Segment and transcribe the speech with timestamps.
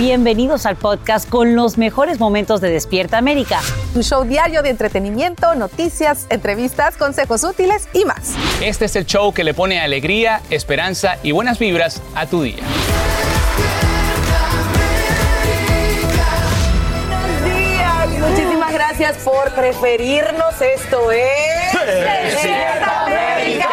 [0.00, 3.60] Bienvenidos al podcast con los mejores momentos de Despierta América.
[3.92, 8.32] Tu show diario de entretenimiento, noticias, entrevistas, consejos útiles y más.
[8.62, 12.64] Este es el show que le pone alegría, esperanza y buenas vibras a tu día.
[17.10, 18.30] Buenos días.
[18.30, 20.62] Muchísimas gracias por preferirnos.
[20.62, 21.72] Esto es.
[22.24, 23.68] Despierta América.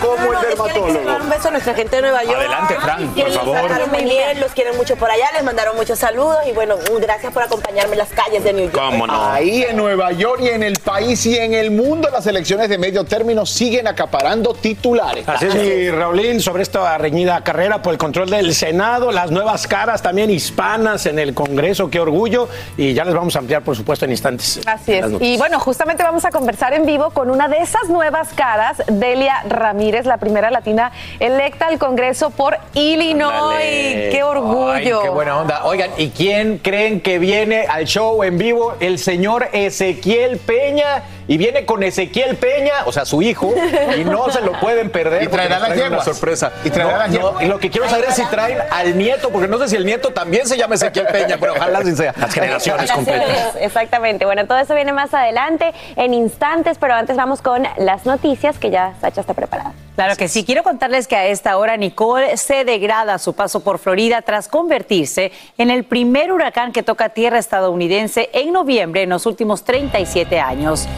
[0.00, 1.16] Como el dermatólogo.
[1.22, 2.36] un beso a nuestra gente de Nueva York.
[2.38, 3.58] Adelante, Fran, por los favor.
[3.58, 7.32] trataron muy bien, los quieren mucho por allá, les mandaron muchos saludos y bueno, gracias
[7.32, 8.74] por acompañarme en las calles de New York.
[8.74, 9.30] ¿Cómo no?
[9.30, 12.78] Ahí en Nueva York y en el país y en el mundo las elecciones de
[12.78, 15.28] medio término siguen acaparando titulares.
[15.28, 19.66] Así es, mi Raulín, sobre esta reñida carrera por el control del Senado, las nuevas
[19.66, 23.76] caras también hispanas en el Congreso, qué orgullo, y ya les vamos a ampliar, por
[23.76, 24.60] supuesto, en instantes.
[24.66, 25.06] Así es.
[25.20, 29.42] Y bueno, justamente vamos a conversar en vivo con una de esas nuevas caras, Delia
[29.48, 34.10] Ramírez, la primera latina electa al Congreso por Illinois.
[34.10, 34.72] ¡Qué orgullo!
[34.72, 35.64] Ay, qué buena onda.
[35.64, 38.74] Oigan, ¿y quién creen que viene al show en vivo?
[38.80, 41.02] El señor Ezequiel Peña.
[41.30, 43.54] Y viene con Ezequiel Peña, o sea, su hijo,
[43.96, 45.22] y no se lo pueden perder.
[45.22, 46.04] Y traerá las traen una yeguas.
[46.04, 46.52] sorpresa.
[46.64, 47.42] Y traerá No, las no, yeguas.
[47.44, 49.86] y lo que quiero saber es si traen al nieto, porque no sé si el
[49.86, 52.12] nieto también se llama Ezequiel Peña, pero ojalá sí sea.
[52.18, 53.54] Las generaciones completas.
[53.60, 54.24] Exactamente.
[54.24, 58.70] Bueno, todo eso viene más adelante, en instantes, pero antes vamos con las noticias que
[58.70, 59.72] ya Sacha está preparada.
[59.94, 60.44] Claro que sí.
[60.44, 64.48] Quiero contarles que a esta hora Nicole se degrada a su paso por Florida tras
[64.48, 70.40] convertirse en el primer huracán que toca tierra estadounidense en noviembre en los últimos 37
[70.40, 70.88] años.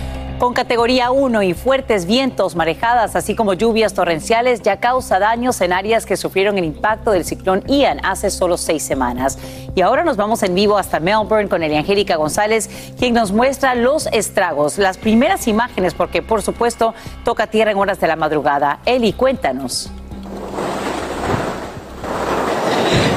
[0.43, 5.73] Con categoría 1 y fuertes vientos, marejadas, así como lluvias torrenciales, ya causa daños en
[5.73, 9.39] áreas que sufrieron el impacto del ciclón Ian hace solo seis semanas.
[9.77, 14.09] Y ahora nos vamos en vivo hasta Melbourne con Eliangélica González, quien nos muestra los
[14.09, 16.93] estragos, las primeras imágenes, porque por supuesto
[17.25, 18.81] toca tierra en horas de la madrugada.
[18.85, 19.93] Eli, cuéntanos.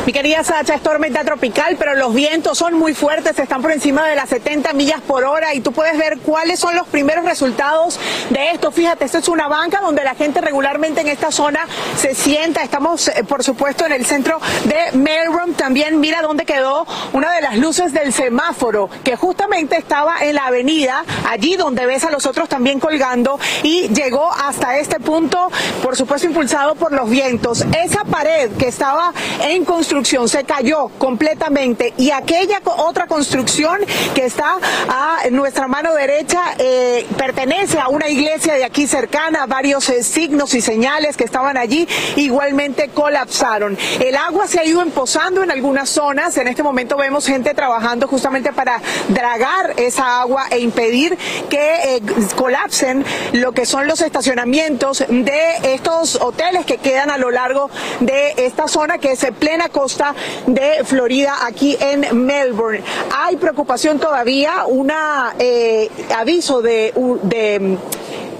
[0.05, 4.07] Mi querida Sacha, es tormenta tropical, pero los vientos son muy fuertes, están por encima
[4.07, 7.99] de las 70 millas por hora y tú puedes ver cuáles son los primeros resultados
[8.29, 8.71] de esto.
[8.71, 11.61] Fíjate, esto es una banca donde la gente regularmente en esta zona
[11.97, 12.61] se sienta.
[12.61, 15.55] Estamos, eh, por supuesto, en el centro de Melbourne.
[15.55, 20.45] También mira dónde quedó una de las luces del semáforo, que justamente estaba en la
[20.45, 25.49] avenida, allí donde ves a los otros también colgando y llegó hasta este punto,
[25.81, 27.65] por supuesto, impulsado por los vientos.
[27.83, 29.11] Esa pared que estaba
[29.41, 33.79] en construcción se cayó completamente y aquella otra construcción
[34.13, 34.57] que está
[34.89, 40.53] a nuestra mano derecha eh, pertenece a una iglesia de aquí cercana, varios eh, signos
[40.53, 41.87] y señales que estaban allí
[42.17, 43.77] igualmente colapsaron.
[43.99, 48.07] El agua se ha ido empozando en algunas zonas, en este momento vemos gente trabajando
[48.07, 51.17] justamente para dragar esa agua e impedir
[51.49, 52.01] que eh,
[52.35, 57.69] colapsen lo que son los estacionamientos de estos hoteles que quedan a lo largo
[58.01, 60.15] de esta zona que es plena costa
[60.47, 62.81] de Florida, aquí en Melbourne.
[63.15, 66.91] Hay preocupación todavía, un aviso de,
[67.21, 67.77] de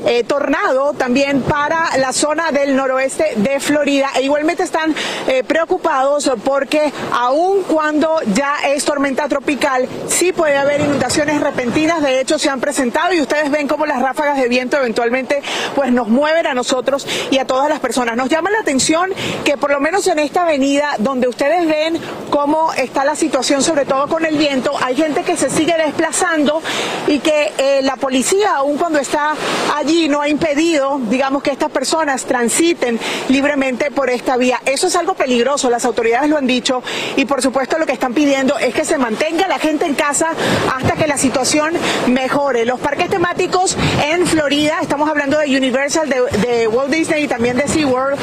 [0.06, 4.10] eh, tornado también para la zona del noroeste de Florida.
[4.16, 4.94] E igualmente están
[5.28, 12.02] eh, preocupados porque aun cuando ya es tormenta tropical, sí puede haber inundaciones repentinas.
[12.02, 15.42] De hecho, se han presentado y ustedes ven cómo las ráfagas de viento eventualmente
[15.76, 18.16] pues nos mueven a nosotros y a todas las personas.
[18.16, 19.12] Nos llama la atención
[19.44, 22.00] que por lo menos en esta avenida donde ustedes ven
[22.30, 26.62] cómo está la situación, sobre todo con el viento, hay gente que se sigue desplazando
[27.08, 29.34] y que eh, la policía, aun cuando está
[29.76, 33.00] allí, no ha impedido, digamos, que estas personas transiten
[33.30, 34.60] libremente por esta vía.
[34.66, 36.84] Eso es algo peligroso, las autoridades lo han dicho
[37.16, 40.28] y por supuesto lo que están pidiendo es que se mantenga la gente en casa
[40.76, 41.74] hasta que la situación
[42.08, 42.66] mejore.
[42.66, 47.68] Los parques temáticos en Florida, estamos hablando de Universal, de, Walt Disney y también de
[47.68, 48.18] SeaWorld,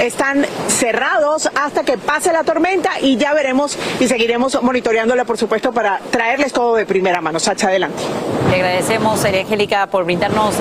[0.00, 5.72] están cerrados hasta que pase la tormenta y ya veremos y seguiremos monitoreándola, por supuesto,
[5.72, 7.38] para traerles todo de primera mano.
[7.38, 8.02] Sacha, adelante.
[8.50, 10.60] Le agradecemos, Angélica, por brindarnos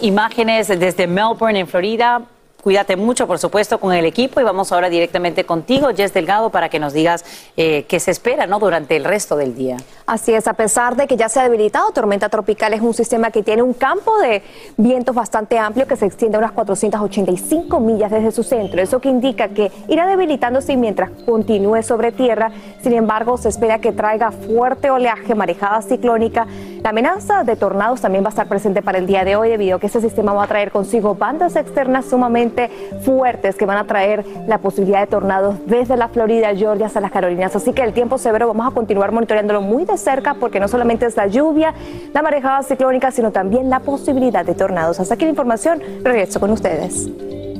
[0.00, 2.22] imágenes desde Melbourne, en Florida.
[2.62, 6.68] Cuídate mucho, por supuesto, con el equipo y vamos ahora directamente contigo, Jess Delgado, para
[6.68, 7.24] que nos digas
[7.56, 8.60] eh, qué se espera ¿no?
[8.60, 9.78] durante el resto del día.
[10.06, 13.32] Así es, a pesar de que ya se ha debilitado, tormenta tropical es un sistema
[13.32, 14.44] que tiene un campo de
[14.76, 18.80] vientos bastante amplio que se extiende a unas 485 millas desde su centro.
[18.80, 22.52] Eso que indica que irá debilitándose mientras continúe sobre tierra.
[22.80, 26.46] Sin embargo, se espera que traiga fuerte oleaje, marejada ciclónica.
[26.82, 29.76] La amenaza de tornados también va a estar presente para el día de hoy debido
[29.76, 32.70] a que este sistema va a traer consigo bandas externas sumamente
[33.04, 37.12] fuertes que van a traer la posibilidad de tornados desde la Florida, Georgia hasta las
[37.12, 37.54] Carolinas.
[37.54, 41.06] Así que el tiempo severo vamos a continuar monitoreándolo muy de cerca porque no solamente
[41.06, 41.72] es la lluvia,
[42.12, 44.98] la marejada ciclónica, sino también la posibilidad de tornados.
[44.98, 45.80] Hasta aquí la información.
[46.02, 47.08] Regreso con ustedes.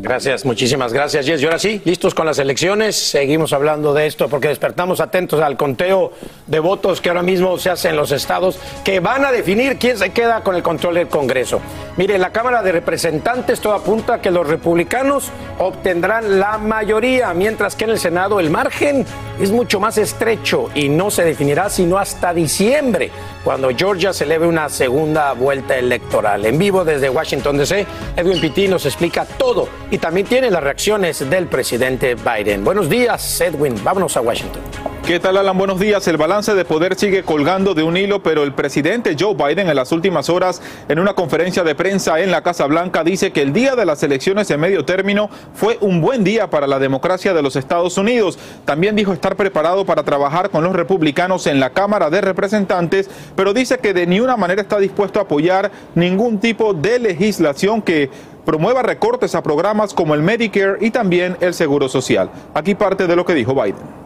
[0.02, 1.40] Gracias, muchísimas gracias, Jess.
[1.40, 2.96] Y ahora sí, listos con las elecciones.
[2.96, 6.10] Seguimos hablando de esto porque despertamos atentos al conteo
[6.48, 9.96] de votos que ahora mismo se hace en los estados que van a definir quién
[9.96, 11.60] se queda con el control del Congreso.
[11.96, 17.84] Mire, la Cámara de Representantes todo apunta que los republicanos obtendrán la mayoría, mientras que
[17.84, 19.06] en el Senado el margen
[19.40, 23.12] es mucho más estrecho y no se definirá sino hasta diciembre,
[23.44, 26.44] cuando Georgia celebre una segunda vuelta electoral.
[26.44, 31.28] En vivo desde Washington DC, Edwin Pitti nos explica todo y también tiene las reacciones
[31.28, 32.64] del presidente Biden.
[32.64, 33.74] Buenos días, Edwin.
[33.84, 34.62] Vámonos a Washington.
[35.06, 35.58] ¿Qué tal, Alan?
[35.58, 36.08] Buenos días.
[36.08, 39.76] El balance de poder sigue colgando de un hilo, pero el presidente Joe Biden en
[39.76, 43.52] las últimas horas, en una conferencia de prensa en la Casa Blanca, dice que el
[43.52, 47.42] día de las elecciones en medio término fue un buen día para la democracia de
[47.42, 48.38] los Estados Unidos.
[48.64, 53.52] También dijo estar preparado para trabajar con los republicanos en la Cámara de Representantes, pero
[53.52, 58.08] dice que de ninguna manera está dispuesto a apoyar ningún tipo de legislación que
[58.44, 62.30] promueva recortes a programas como el Medicare y también el Seguro Social.
[62.54, 64.02] Aquí parte de lo que dijo Biden.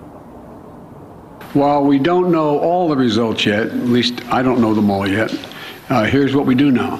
[1.55, 5.09] While we don't know all the results yet, at least I don't know them all
[5.09, 5.33] yet,
[5.89, 6.99] uh, here's what we do know.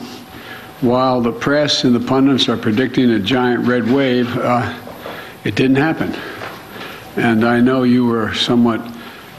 [0.81, 4.73] While the press and the pundits are predicting a giant red wave, uh,
[5.45, 6.15] it didn't happen.
[7.17, 8.81] And I know you were somewhat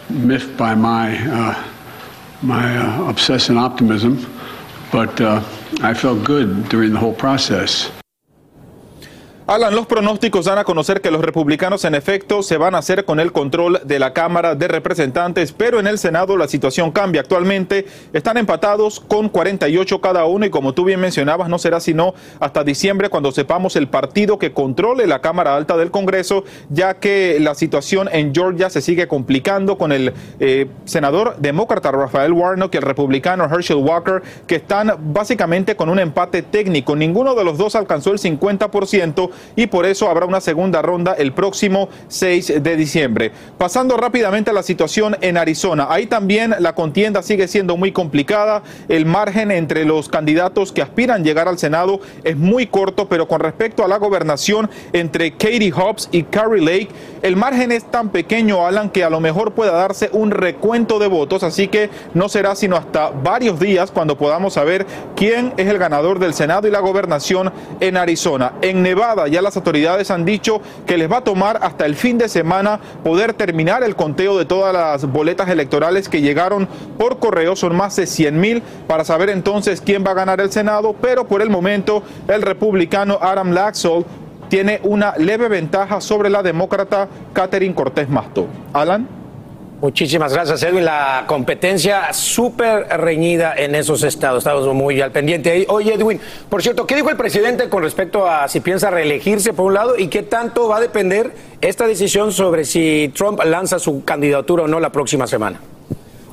[0.10, 1.64] miffed by my, uh,
[2.42, 4.26] my uh, obsessive optimism,
[4.98, 5.44] but uh,
[5.82, 7.92] I felt good during the whole process.
[9.50, 13.06] Alan, los pronósticos dan a conocer que los republicanos en efecto se van a hacer
[13.06, 17.22] con el control de la Cámara de Representantes, pero en el Senado la situación cambia.
[17.22, 22.14] Actualmente están empatados con 48 cada uno y como tú bien mencionabas, no será sino
[22.42, 27.38] hasta diciembre cuando sepamos el partido que controle la Cámara Alta del Congreso, ya que
[27.40, 32.80] la situación en Georgia se sigue complicando con el eh, senador demócrata Rafael Warnock y
[32.80, 36.98] el republicano Herschel Walker, que están básicamente con un empate técnico.
[36.98, 41.34] Ninguno de los dos alcanzó el 50% y por eso habrá una segunda ronda el
[41.34, 43.32] próximo 6 de diciembre.
[43.58, 48.64] Pasando rápidamente a la situación en Arizona, ahí también la contienda sigue siendo muy complicada,
[48.88, 53.40] el margen entre los candidatos que aspiran llegar al Senado es muy corto, pero con
[53.40, 56.90] respecto a la gobernación entre Katie Hobbs y Carrie Lake,
[57.22, 61.08] el margen es tan pequeño, Alan, que a lo mejor pueda darse un recuento de
[61.08, 65.78] votos, así que no será sino hasta varios días cuando podamos saber quién es el
[65.78, 68.54] ganador del Senado y la gobernación en Arizona.
[68.62, 72.18] En Nevada, ya las autoridades han dicho que les va a tomar hasta el fin
[72.18, 76.68] de semana poder terminar el conteo de todas las boletas electorales que llegaron
[76.98, 77.56] por correo.
[77.56, 81.28] Son más de 100 mil para saber entonces quién va a ganar el Senado, pero
[81.28, 84.06] por el momento el republicano Adam Laxalt
[84.50, 88.48] tiene una leve ventaja sobre la demócrata Catherine Cortés Masto.
[88.74, 89.27] Alan.
[89.80, 90.86] Muchísimas gracias, Edwin.
[90.86, 94.40] La competencia súper reñida en esos estados.
[94.40, 95.68] Estamos muy al pendiente.
[95.70, 96.20] Oye, Edwin,
[96.50, 99.96] por cierto, ¿qué dijo el presidente con respecto a si piensa reelegirse por un lado
[99.96, 101.32] y qué tanto va a depender
[101.62, 105.60] esta decisión sobre si Trump lanza su candidatura o no la próxima semana?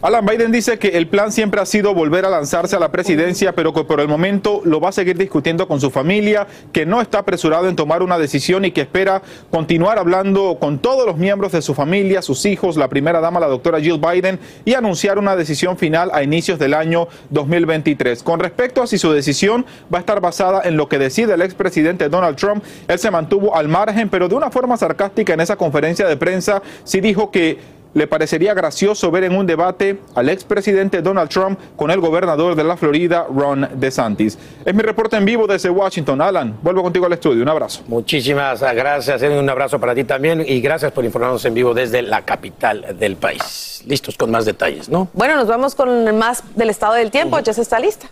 [0.04, 3.54] Alan Biden dice que el plan siempre ha sido volver a lanzarse a la presidencia,
[3.54, 7.00] pero que por el momento lo va a seguir discutiendo con su familia, que no
[7.00, 11.52] está apresurado en tomar una decisión y que espera continuar hablando con todos los miembros
[11.52, 15.36] de su familia, sus hijos, la primera dama, la doctora Jill Biden, y anunciar una
[15.36, 18.22] decisión final a inicios del año 2023.
[18.22, 21.40] Con respecto a si su decisión va a estar basada en lo que decide el
[21.40, 25.56] expresidente Donald Trump, él se mantuvo al margen, pero de una forma sarcástica en esa
[25.56, 31.00] conferencia de prensa, sí dijo que le parecería gracioso ver en un debate al expresidente
[31.00, 34.38] Donald Trump con el gobernador de la Florida, Ron DeSantis.
[34.64, 36.20] Es mi reporte en vivo desde Washington.
[36.20, 37.42] Alan, vuelvo contigo al estudio.
[37.42, 37.82] Un abrazo.
[37.86, 39.22] Muchísimas gracias.
[39.22, 43.16] Un abrazo para ti también y gracias por informarnos en vivo desde la capital del
[43.16, 43.82] país.
[43.86, 45.08] Listos con más detalles, ¿no?
[45.12, 47.38] Bueno, nos vamos con más del estado del tiempo.
[47.38, 48.08] Ya se está lista.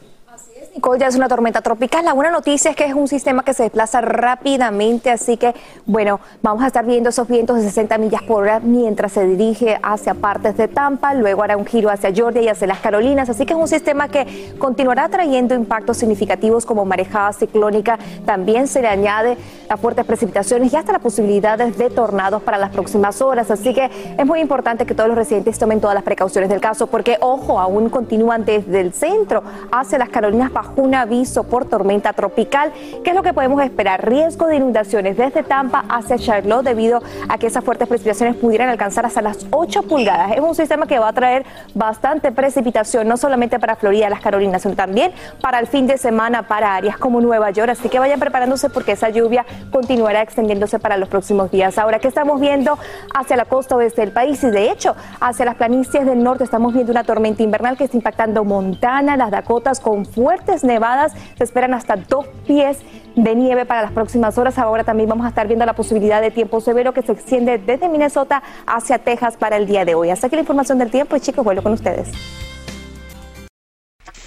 [0.74, 2.02] Nicole ya es una tormenta tropical.
[2.02, 6.18] La buena noticia es que es un sistema que se desplaza rápidamente, así que, bueno,
[6.40, 10.14] vamos a estar viendo esos vientos de 60 millas por hora mientras se dirige hacia
[10.14, 13.52] partes de Tampa, luego hará un giro hacia Georgia y hacia las Carolinas, así que
[13.52, 17.98] es un sistema que continuará trayendo impactos significativos como marejada ciclónica.
[18.24, 19.36] También se le añade
[19.68, 23.90] a fuertes precipitaciones y hasta las posibilidades de tornados para las próximas horas, así que
[24.16, 27.60] es muy importante que todos los residentes tomen todas las precauciones del caso, porque, ojo,
[27.60, 32.72] aún continúan desde el centro hacia las Carolinas un aviso por tormenta tropical.
[33.02, 34.08] ¿Qué es lo que podemos esperar?
[34.08, 39.06] Riesgo de inundaciones desde Tampa hacia Charlotte debido a que esas fuertes precipitaciones pudieran alcanzar
[39.06, 40.32] hasta las 8 pulgadas.
[40.32, 44.62] Es un sistema que va a traer bastante precipitación, no solamente para Florida, las Carolinas,
[44.62, 47.70] sino también para el fin de semana para áreas como Nueva York.
[47.70, 51.78] Así que vayan preparándose porque esa lluvia continuará extendiéndose para los próximos días.
[51.78, 52.78] Ahora, ¿qué estamos viendo
[53.14, 54.42] hacia la costa oeste del país?
[54.44, 57.96] Y de hecho, hacia las planicies del norte estamos viendo una tormenta invernal que está
[57.96, 61.12] impactando Montana, las Dakotas con fuertes nevadas.
[61.38, 62.78] Se esperan hasta dos pies
[63.16, 64.58] de nieve para las próximas horas.
[64.58, 67.88] Ahora también vamos a estar viendo la posibilidad de tiempo severo que se extiende desde
[67.88, 70.10] Minnesota hacia Texas para el día de hoy.
[70.10, 72.10] Hasta aquí la información del tiempo y chicos, vuelvo con ustedes.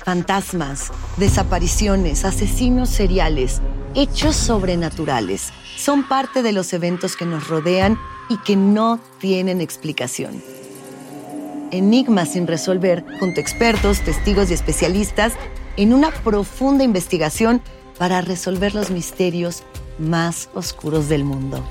[0.03, 3.61] Fantasmas, desapariciones, asesinos seriales,
[3.95, 7.97] hechos sobrenaturales son parte de los eventos que nos rodean
[8.29, 10.43] y que no tienen explicación.
[11.71, 15.33] Enigmas sin resolver, junto a expertos, testigos y especialistas,
[15.77, 17.61] en una profunda investigación
[17.97, 19.63] para resolver los misterios
[19.97, 21.63] más oscuros del mundo.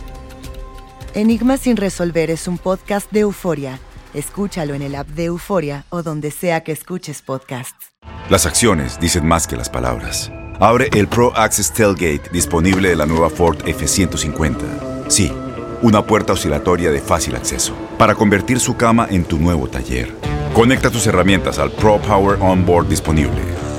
[1.15, 3.79] Enigmas sin resolver es un podcast de euforia.
[4.15, 7.93] Escúchalo en el app de Euforia o donde sea que escuches podcasts.
[8.31, 10.31] Las acciones dicen más que las palabras.
[10.61, 15.09] Abre el Pro Access Tailgate disponible de la nueva Ford F-150.
[15.09, 15.33] Sí,
[15.83, 20.15] una puerta oscilatoria de fácil acceso para convertir su cama en tu nuevo taller.
[20.55, 23.43] Conecta tus herramientas al Pro Power Onboard disponible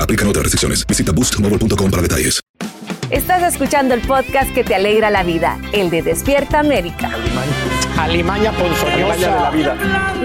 [0.00, 0.86] Aplican otras restricciones.
[0.86, 2.40] Visita boostmobile.com para detalles.
[3.10, 7.10] Estás escuchando el podcast que te alegra la vida, el de Despierta América.
[8.02, 9.14] Alimaña ponzoñosa.
[9.14, 9.76] de la vida.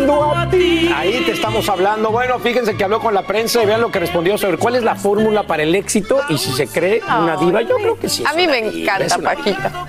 [0.05, 0.89] No a ti.
[0.95, 2.09] Ahí te estamos hablando.
[2.09, 4.83] Bueno, fíjense que habló con la prensa y vean lo que respondió sobre cuál es
[4.83, 7.61] la fórmula para el éxito y si se cree una diva.
[7.61, 8.23] Yo creo que sí.
[8.25, 9.85] A mí me encanta Paquita.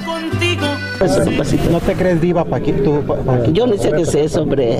[1.70, 3.02] ¿No te crees diva, Paquito?
[3.52, 4.78] Yo no sé qué es eso, hombre.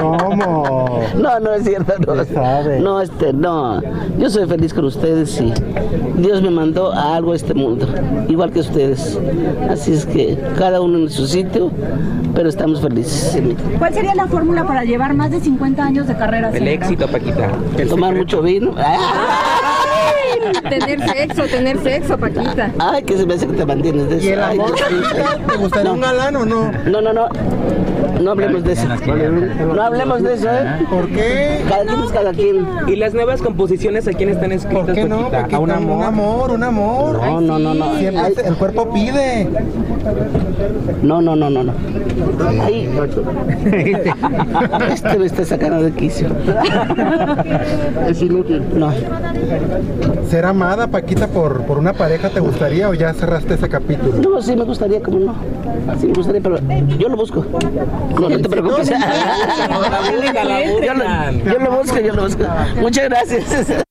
[0.00, 1.02] ¿Cómo?
[1.14, 1.94] No, no es cierto.
[2.04, 3.80] No, no, este, no.
[4.18, 5.52] Yo soy feliz con ustedes y
[6.16, 7.86] Dios me mandó a algo a este mundo,
[8.28, 9.18] igual que ustedes.
[9.68, 11.70] Así es que cada uno en su sitio,
[12.34, 13.38] pero estamos felices.
[13.78, 16.48] ¿Cuál sería la fórmula para llevar más de 50 años de carrera?
[16.54, 17.50] El éxito, Paquita.
[17.86, 18.74] Tomar mucho vino.
[20.68, 22.72] Tener sexo, tener sexo, Paquita.
[22.78, 24.26] Ay, que se me hace que te mantienes de eso.
[24.26, 24.70] ¿Y el amor.
[24.72, 25.38] Paquita?
[25.52, 26.72] ¿Te gustaría un galán o no?
[26.86, 27.28] No, no, no.
[28.20, 28.86] No hablemos de eso.
[29.74, 30.86] No hablemos de eso, ¿eh?
[30.88, 31.60] ¿Por qué?
[31.68, 32.66] Cada quien es cada quien.
[32.86, 34.86] ¿Y las nuevas composiciones a quién están escritas?
[34.86, 35.30] ¿Por qué no?
[35.30, 35.56] Paquita?
[35.56, 35.96] ¿A un amor?
[35.96, 37.20] Un amor, un amor.
[37.20, 37.98] No, no, no, no.
[37.98, 39.48] Siempre el cuerpo pide.
[41.02, 41.72] No, no, no, no, no.
[42.62, 42.88] Ay.
[44.92, 46.28] Este me está sacando de quicio.
[48.08, 48.62] Es inútil.
[48.74, 48.92] No.
[50.28, 54.16] ¿Ser amada, Paquita, por, por una pareja te gustaría o ya cerraste ese capítulo?
[54.16, 55.34] No, sí me gustaría, como no.
[56.00, 56.58] Sí me gustaría, pero
[56.98, 57.44] yo lo busco.
[58.18, 58.88] No, no te preocupes.
[60.84, 62.44] yo, lo, yo lo busco, yo lo busco.
[62.80, 63.83] Muchas gracias.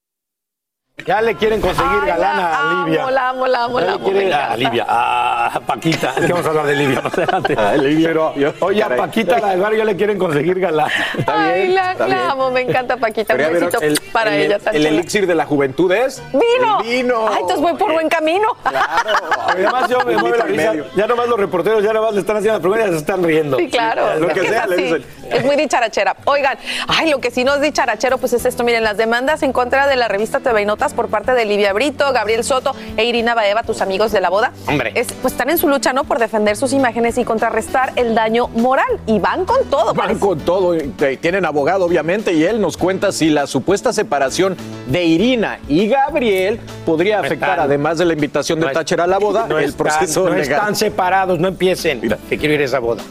[1.08, 3.10] Ya le quieren conseguir Ay, la a amo, Livia.
[3.12, 4.56] la amo, la amo, la amo, quieren- a.
[4.56, 6.14] Livia, a Paquita.
[6.16, 7.56] Es que vamos a hablar de Livia más adelante.
[7.58, 8.08] Ah, Livia.
[8.10, 8.96] Pero, oye, a.
[8.96, 10.88] Paquita, la del barrio, ya le quieren conseguir galán.
[11.26, 12.30] Ay, la, está la bien.
[12.30, 13.34] amo, me encanta Paquita.
[13.34, 14.58] Un besito el- para el- ella.
[14.72, 14.90] El chula.
[14.90, 16.22] elixir de la juventud es.
[16.32, 16.80] ¡Vino!
[16.82, 17.26] El vino.
[17.28, 18.48] Ay, entonces voy por buen camino.
[19.48, 20.74] Además, yo me mueve la risa.
[20.96, 23.24] Ya nomás los reporteros, ya nomás le están haciendo las preguntas y ya se están
[23.24, 23.58] riendo.
[23.58, 24.20] Sí, claro.
[24.20, 25.06] Lo que sea, le dicen.
[25.34, 26.16] Es muy dicharachera.
[26.26, 28.64] Oigan, ay, lo que sí no es dicharachero, pues es esto.
[28.64, 31.74] Miren, las demandas en contra de la revista TV y Notas por parte de Livia
[31.74, 34.52] Brito, Gabriel Soto e Irina Baeva, tus amigos de la boda.
[34.68, 34.92] Hombre.
[34.96, 36.04] Es, pues están en su lucha, ¿no?
[36.04, 39.00] Por defender sus imágenes y contrarrestar el daño moral.
[39.08, 39.94] Y van con todo.
[39.94, 44.56] Van con todo, eh, tienen abogado obviamente y él nos cuenta si la supuesta separación
[44.88, 47.66] de Irina y Gabriel podría No afectar, están.
[47.66, 50.36] además de la invitación de No Thatcher a la boda, no el están- proceso no
[50.36, 50.60] legal.
[50.60, 52.02] están separados, no empiecen.
[52.30, 53.02] Que quiero ir a esa boda.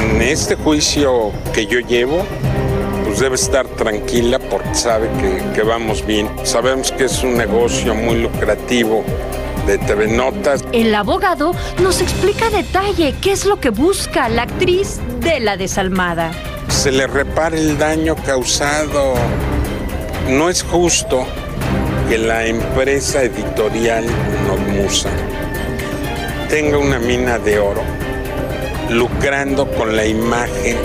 [0.00, 2.24] En este juicio que yo llevo,
[3.04, 6.28] pues debe estar tranquila porque sabe que, que vamos bien.
[6.44, 9.04] Sabemos que es un negocio muy lucrativo
[9.66, 10.64] de TV Notas.
[10.72, 11.52] El abogado
[11.82, 16.32] nos explica a detalle qué es lo que busca la actriz de la desalmada.
[16.68, 19.14] Se le repara el daño causado.
[20.28, 21.26] No es justo
[22.08, 24.04] que la empresa editorial
[24.46, 25.10] Notmusa
[26.48, 27.99] tenga una mina de oro
[28.90, 30.76] lucrando con la imagen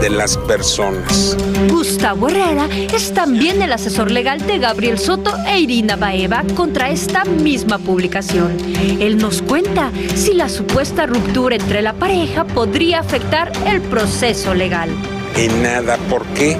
[0.00, 1.36] de las personas.
[1.68, 7.24] Gustavo Herrera es también el asesor legal de Gabriel Soto e Irina Baeva contra esta
[7.24, 8.56] misma publicación.
[9.00, 14.88] Él nos cuenta si la supuesta ruptura entre la pareja podría afectar el proceso legal.
[15.36, 16.56] En nada, ¿por qué?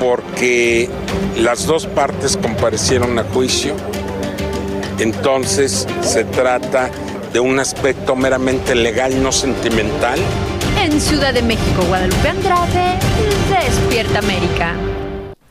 [0.00, 0.88] Porque
[1.36, 3.74] las dos partes comparecieron a juicio,
[4.98, 6.90] entonces se trata
[7.32, 10.18] de un aspecto meramente legal, no sentimental.
[10.82, 12.94] En Ciudad de México, Guadalupe Andrade,
[13.50, 14.74] Despierta América.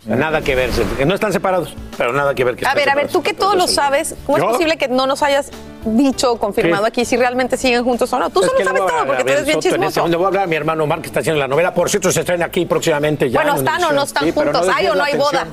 [0.05, 0.69] Nada que ver,
[1.05, 3.55] no están separados, pero nada que ver que A ver, a ver, tú que todo
[3.55, 5.51] lo sabes, ¿cómo es posible que no nos hayas
[5.83, 6.87] dicho o confirmado ¿Qué?
[6.89, 8.29] aquí si realmente siguen juntos o no?
[8.29, 9.99] Tú Es solo sabes todo porque tú eres bien este chismoso.
[9.99, 10.07] momento.
[10.07, 11.73] Le voy a hablar a mi hermano Omar que está haciendo la novela.
[11.73, 13.37] Por cierto, se estrena aquí próximamente ya.
[13.41, 14.61] Bueno, en ¿están o no están Sí, juntos?
[14.69, 15.45] ¿Hay desvíes o no hay boda?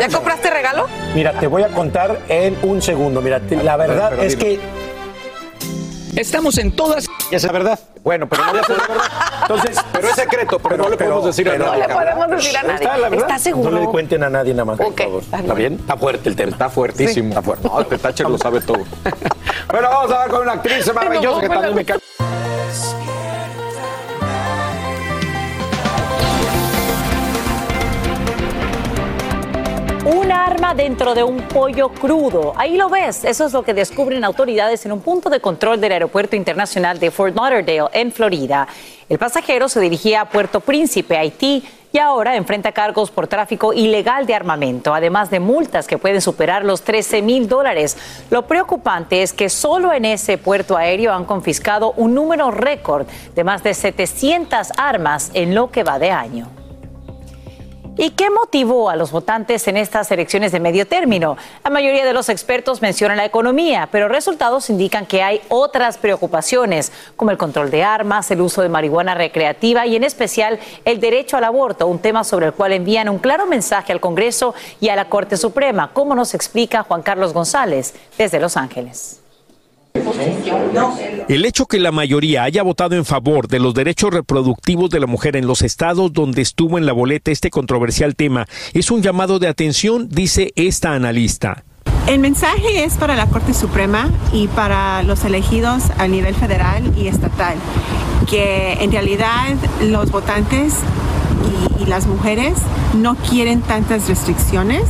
[0.00, 0.86] ¿Ya compraste regalo?
[1.14, 3.20] Mira, te voy a contar en un segundo.
[3.20, 4.60] Mira, te- la verdad Pero es que
[6.16, 7.04] Estamos en todas.
[7.30, 7.78] esa es la verdad.
[8.02, 8.88] Bueno, pero no le podemos-
[9.42, 11.82] Entonces, pero es secreto, pero, no le podemos decir a nadie.
[11.82, 12.74] No le podemos decir a nadie.
[12.84, 13.26] Está, la verdad.
[13.28, 13.70] ¿Estás seguro?
[13.70, 15.22] No le cuenten a nadie nada más, por Ok, favor.
[15.22, 15.74] está ¿Está bien?
[15.74, 16.52] Está fuerte el tema.
[16.52, 17.28] Está fuertísimo.
[17.30, 17.68] Está fuerte.
[17.68, 18.78] No, Thatcher lo sabe todo.
[19.70, 21.98] Bueno, vamos a ver con una actriz maravillosa que también me cae.
[30.52, 32.52] Arma dentro de un pollo crudo.
[32.58, 33.24] Ahí lo ves.
[33.24, 37.10] Eso es lo que descubren autoridades en un punto de control del Aeropuerto Internacional de
[37.10, 38.68] Fort Lauderdale, en Florida.
[39.08, 44.26] El pasajero se dirigía a Puerto Príncipe, Haití, y ahora enfrenta cargos por tráfico ilegal
[44.26, 47.96] de armamento, además de multas que pueden superar los 13 mil dólares.
[48.30, 53.44] Lo preocupante es que solo en ese puerto aéreo han confiscado un número récord de
[53.44, 56.61] más de 700 armas en lo que va de año.
[57.98, 61.36] ¿Y qué motivó a los votantes en estas elecciones de medio término?
[61.62, 66.90] La mayoría de los expertos mencionan la economía, pero resultados indican que hay otras preocupaciones,
[67.16, 71.36] como el control de armas, el uso de marihuana recreativa y en especial el derecho
[71.36, 74.96] al aborto, un tema sobre el cual envían un claro mensaje al Congreso y a
[74.96, 79.21] la Corte Suprema, como nos explica Juan Carlos González desde Los Ángeles.
[81.28, 85.06] El hecho que la mayoría haya votado en favor de los derechos reproductivos de la
[85.06, 89.38] mujer en los estados donde estuvo en la boleta este controversial tema es un llamado
[89.38, 91.64] de atención, dice esta analista.
[92.06, 97.06] El mensaje es para la Corte Suprema y para los elegidos a nivel federal y
[97.06, 97.56] estatal,
[98.28, 100.74] que en realidad los votantes
[101.78, 102.54] y, y las mujeres
[102.94, 104.82] no quieren tantas restricciones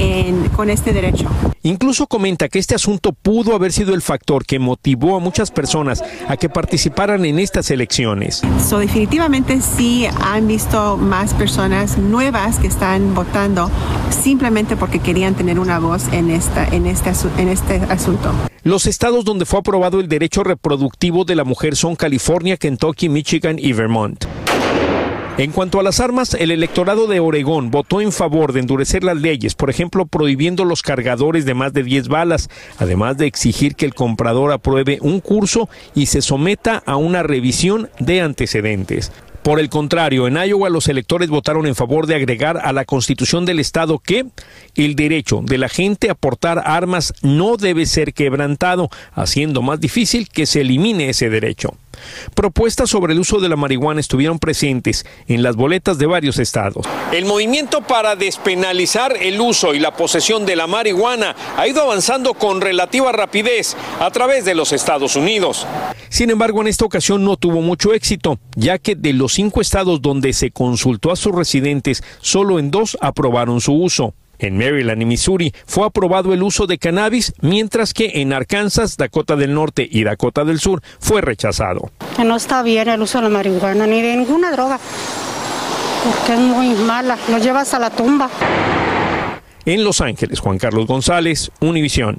[0.00, 1.26] en- con este derecho.
[1.62, 6.02] Incluso comenta que este asunto pudo haber sido el factor que motivó a muchas personas
[6.26, 8.40] a que participaran en estas elecciones.
[8.66, 13.70] So, definitivamente sí han visto más personas nuevas que están votando
[14.22, 18.32] simplemente porque querían tener una voz en, esta, en, este, en este asunto.
[18.62, 23.58] Los estados donde fue aprobado el derecho reproductivo de la mujer son California, Kentucky, Michigan
[23.58, 24.24] y Vermont.
[25.40, 29.16] En cuanto a las armas, el electorado de Oregón votó en favor de endurecer las
[29.16, 33.86] leyes, por ejemplo, prohibiendo los cargadores de más de 10 balas, además de exigir que
[33.86, 39.12] el comprador apruebe un curso y se someta a una revisión de antecedentes.
[39.42, 43.46] Por el contrario, en Iowa los electores votaron en favor de agregar a la constitución
[43.46, 44.26] del estado que
[44.74, 50.28] el derecho de la gente a portar armas no debe ser quebrantado, haciendo más difícil
[50.28, 51.76] que se elimine ese derecho.
[52.34, 56.86] Propuestas sobre el uso de la marihuana estuvieron presentes en las boletas de varios estados.
[57.12, 62.34] El movimiento para despenalizar el uso y la posesión de la marihuana ha ido avanzando
[62.34, 65.66] con relativa rapidez a través de los Estados Unidos.
[66.08, 70.02] Sin embargo, en esta ocasión no tuvo mucho éxito, ya que de los cinco estados
[70.02, 74.14] donde se consultó a sus residentes, solo en dos aprobaron su uso.
[74.40, 79.36] En Maryland y Missouri fue aprobado el uso de cannabis, mientras que en Arkansas, Dakota
[79.36, 81.90] del Norte y Dakota del Sur fue rechazado.
[82.16, 84.80] Que no está bien el uso de la marihuana ni de ninguna droga,
[86.04, 88.30] porque es muy mala, lo llevas a la tumba.
[89.66, 92.18] En Los Ángeles, Juan Carlos González, Univisión.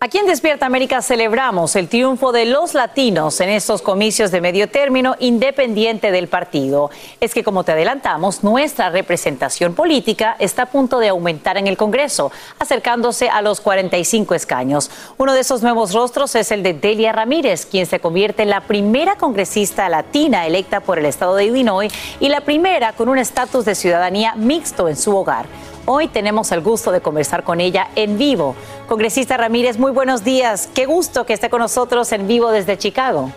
[0.00, 4.68] Aquí en Despierta América celebramos el triunfo de los latinos en estos comicios de medio
[4.68, 6.90] término independiente del partido.
[7.18, 11.76] Es que, como te adelantamos, nuestra representación política está a punto de aumentar en el
[11.76, 12.30] Congreso,
[12.60, 14.88] acercándose a los 45 escaños.
[15.16, 18.60] Uno de esos nuevos rostros es el de Delia Ramírez, quien se convierte en la
[18.60, 23.64] primera congresista latina electa por el estado de Illinois y la primera con un estatus
[23.64, 25.46] de ciudadanía mixto en su hogar.
[25.90, 28.54] Hoy tenemos el gusto de conversar con ella en vivo.
[28.88, 30.68] Congresista Ramírez, muy buenos días.
[30.74, 33.32] Qué gusto que esté con nosotros en vivo desde Chicago.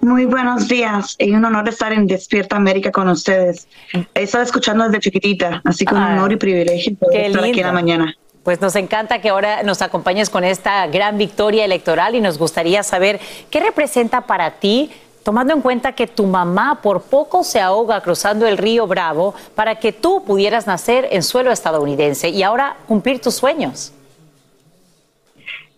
[0.00, 1.14] Muy buenos días.
[1.18, 3.68] Es un honor estar en Despierta América con ustedes.
[4.14, 7.50] He estado escuchando desde chiquitita, así que un Ah, honor y privilegio poder estar aquí
[7.50, 7.72] en la lindo.
[7.72, 8.14] mañana.
[8.42, 12.82] Pues nos encanta que ahora nos acompañes con esta gran victoria electoral y nos gustaría
[12.82, 14.90] saber qué representa para ti,
[15.22, 19.76] tomando en cuenta que tu mamá por poco se ahoga cruzando el río Bravo para
[19.76, 23.92] que tú pudieras nacer en suelo estadounidense y ahora cumplir tus sueños.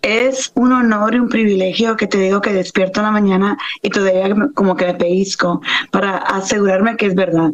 [0.03, 3.90] Es un honor y un privilegio que te digo que despierto en la mañana y
[3.90, 7.50] todavía como que me pellizco para asegurarme que es verdad.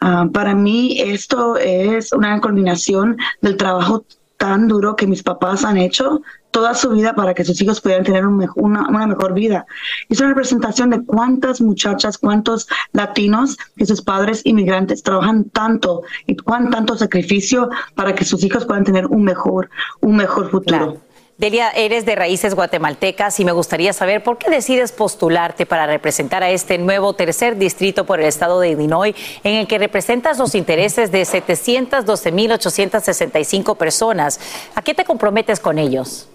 [0.00, 4.04] Ah, para mí esto es una culminación del trabajo
[4.40, 8.06] tan duro que mis papás han hecho toda su vida para que sus hijos pudieran
[8.06, 9.66] tener un una, una mejor vida.
[10.08, 16.36] Es una representación de cuántas muchachas, cuántos latinos que sus padres inmigrantes trabajan tanto y
[16.36, 19.68] cuán tanto sacrificio para que sus hijos puedan tener un mejor,
[20.00, 21.02] un mejor futuro.
[21.40, 26.42] Delia, eres de raíces guatemaltecas y me gustaría saber por qué decides postularte para representar
[26.42, 30.54] a este nuevo tercer distrito por el estado de Illinois, en el que representas los
[30.54, 34.38] intereses de 712.865 personas.
[34.74, 36.28] ¿A qué te comprometes con ellos?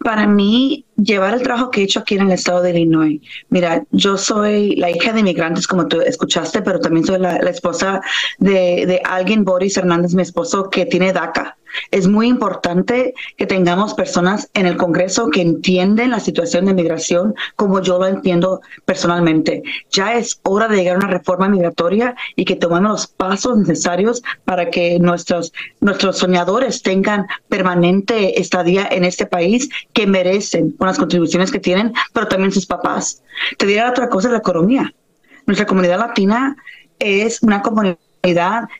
[0.00, 3.20] Para mí, llevar el trabajo que he hecho aquí en el estado de Illinois.
[3.50, 8.00] Mira, yo soy la hija de inmigrantes, como tú escuchaste, pero también soy la, esposa
[8.38, 11.56] de alguien, Boris Hernández, mi esposo, que tiene DACA.
[11.90, 17.34] Es muy importante que tengamos personas en el Congreso que entienden la situación de migración
[17.56, 19.62] como yo lo entiendo personalmente.
[19.90, 24.22] Ya es hora de llegar a una reforma migratoria y que tomemos los pasos necesarios
[24.44, 30.98] para que nuestros, nuestros soñadores tengan permanente estadía en este país que merecen con las
[30.98, 33.22] contribuciones que tienen, pero también sus papás.
[33.58, 34.92] Te diré otra cosa, la economía.
[35.46, 36.56] Nuestra comunidad latina
[36.98, 37.98] es una comunidad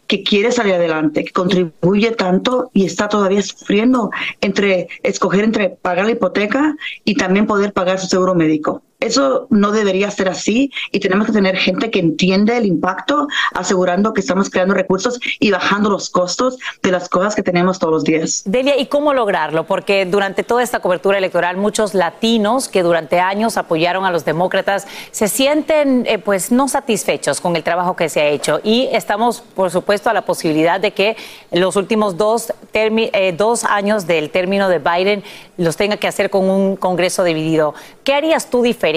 [0.06, 6.04] que quiere salir adelante, que contribuye tanto y está todavía sufriendo entre escoger entre pagar
[6.04, 8.82] la hipoteca y también poder pagar su seguro médico.
[9.02, 14.12] Eso no debería ser así y tenemos que tener gente que entiende el impacto, asegurando
[14.12, 18.04] que estamos creando recursos y bajando los costos de las cosas que tenemos todos los
[18.04, 18.42] días.
[18.44, 19.64] Delia, ¿y cómo lograrlo?
[19.64, 24.86] Porque durante toda esta cobertura electoral, muchos latinos que durante años apoyaron a los demócratas
[25.10, 28.60] se sienten eh, pues no satisfechos con el trabajo que se ha hecho.
[28.62, 31.16] Y estamos, por supuesto, a la posibilidad de que
[31.50, 35.24] los últimos dos, eh, dos años del término de Biden
[35.56, 37.74] los tenga que hacer con un Congreso dividido.
[38.04, 38.91] ¿Qué harías tú diferente?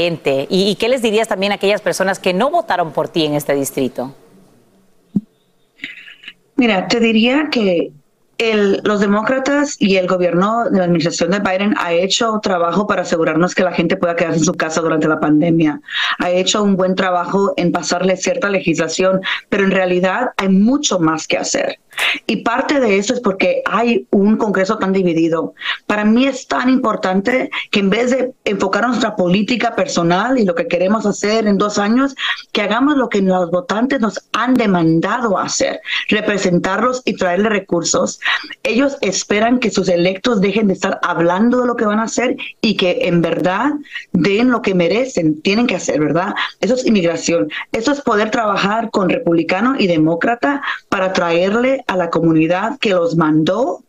[0.50, 3.34] ¿Y, y qué les dirías también a aquellas personas que no votaron por ti en
[3.34, 4.14] este distrito?
[6.56, 7.92] Mira, te diría que
[8.38, 13.04] el- los demócratas y el gobierno de la administración de Biden ha hecho trabajo para
[13.04, 15.80] asegurarnos que la gente pueda quedarse en su casa durante la pandemia.
[16.20, 21.28] ha hecho un buen trabajo en pasarle cierta legislación, pero en realidad hay mucho más
[21.28, 21.80] que hacer.
[22.28, 25.54] Y parte de eso es porque hay un Congreso tan dividido.
[25.88, 30.56] Para mí es tan importante que en vez de enfocar nuestra política personal y lo
[30.56, 32.16] que queremos hacer en dos años,
[32.52, 38.20] que hagamos lo que los votantes nos han demandado hacer, representarlos y traerle recursos.
[38.64, 42.36] Ellos esperan que sus electos dejen de estar hablando de lo que van a hacer
[42.62, 43.72] y que en verdad
[44.12, 46.34] den lo que merecen, tienen que hacer, ¿verdad?
[46.62, 47.50] Eso es inmigración.
[47.72, 53.16] Eso es poder trabajar con republicano y demócrata para traerle a la comunidad que los
[53.16, 53.82] mandó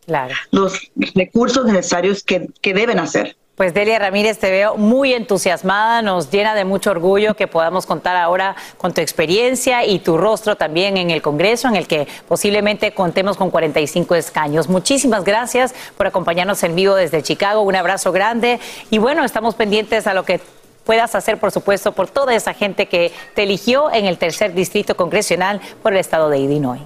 [0.50, 3.36] los recursos necesarios que, que deben hacer.
[3.56, 8.14] Pues Delia Ramírez, te veo muy entusiasmada, nos llena de mucho orgullo que podamos contar
[8.14, 12.92] ahora con tu experiencia y tu rostro también en el Congreso, en el que posiblemente
[12.92, 14.68] contemos con 45 escaños.
[14.68, 20.06] Muchísimas gracias por acompañarnos en vivo desde Chicago, un abrazo grande y bueno, estamos pendientes
[20.06, 20.42] a lo que
[20.84, 24.98] puedas hacer, por supuesto, por toda esa gente que te eligió en el tercer distrito
[24.98, 26.82] congresional por el estado de Illinois.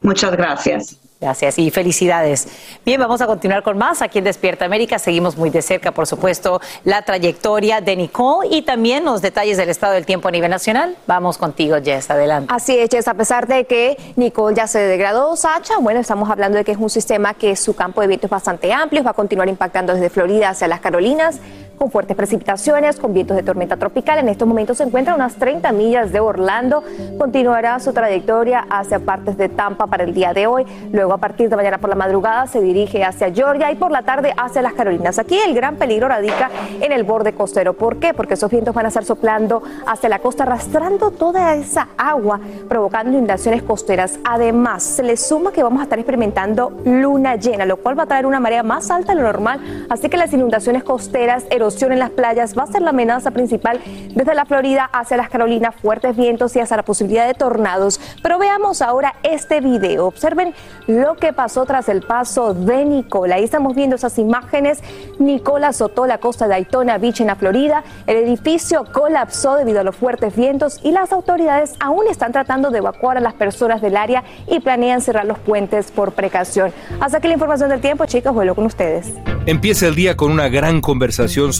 [0.00, 0.96] Muchas gracias.
[1.20, 2.48] Gracias y felicidades.
[2.82, 4.98] Bien, vamos a continuar con más aquí en Despierta América.
[4.98, 9.68] Seguimos muy de cerca, por supuesto, la trayectoria de Nicole y también los detalles del
[9.68, 10.96] estado del tiempo a nivel nacional.
[11.06, 12.50] Vamos contigo, Jess, adelante.
[12.50, 16.56] Así es, Jess, a pesar de que Nicole ya se degradó, Sacha, bueno, estamos hablando
[16.56, 19.14] de que es un sistema que su campo de viento es bastante amplio, va a
[19.14, 21.38] continuar impactando desde Florida hacia las Carolinas
[21.80, 24.18] con fuertes precipitaciones, con vientos de tormenta tropical.
[24.18, 26.84] En estos momentos se encuentra a unas 30 millas de Orlando.
[27.16, 30.66] Continuará su trayectoria hacia partes de Tampa para el día de hoy.
[30.92, 34.02] Luego, a partir de mañana por la madrugada, se dirige hacia Georgia y por la
[34.02, 35.18] tarde hacia las Carolinas.
[35.18, 36.50] Aquí el gran peligro radica
[36.82, 37.72] en el borde costero.
[37.72, 38.12] ¿Por qué?
[38.12, 43.12] Porque esos vientos van a estar soplando hacia la costa, arrastrando toda esa agua, provocando
[43.16, 44.18] inundaciones costeras.
[44.24, 48.06] Además, se le suma que vamos a estar experimentando luna llena, lo cual va a
[48.06, 49.86] traer una marea más alta de lo normal.
[49.88, 51.46] Así que las inundaciones costeras,
[51.80, 53.80] en las playas va a ser la amenaza principal
[54.14, 58.00] desde la Florida hacia las Carolinas, fuertes vientos y hasta la posibilidad de tornados.
[58.22, 60.06] Pero veamos ahora este video.
[60.06, 60.52] Observen
[60.88, 63.36] lo que pasó tras el paso de Nicola.
[63.36, 64.80] Ahí estamos viendo esas imágenes.
[65.18, 67.84] Nicola azotó la costa de Daytona Beach en la Florida.
[68.06, 72.78] El edificio colapsó debido a los fuertes vientos y las autoridades aún están tratando de
[72.78, 76.72] evacuar a las personas del área y planean cerrar los puentes por precaución.
[76.98, 78.34] Hasta aquí la información del tiempo, chicos.
[78.34, 79.12] Vuelvo con ustedes.
[79.46, 81.59] Empieza el día con una gran conversación sobre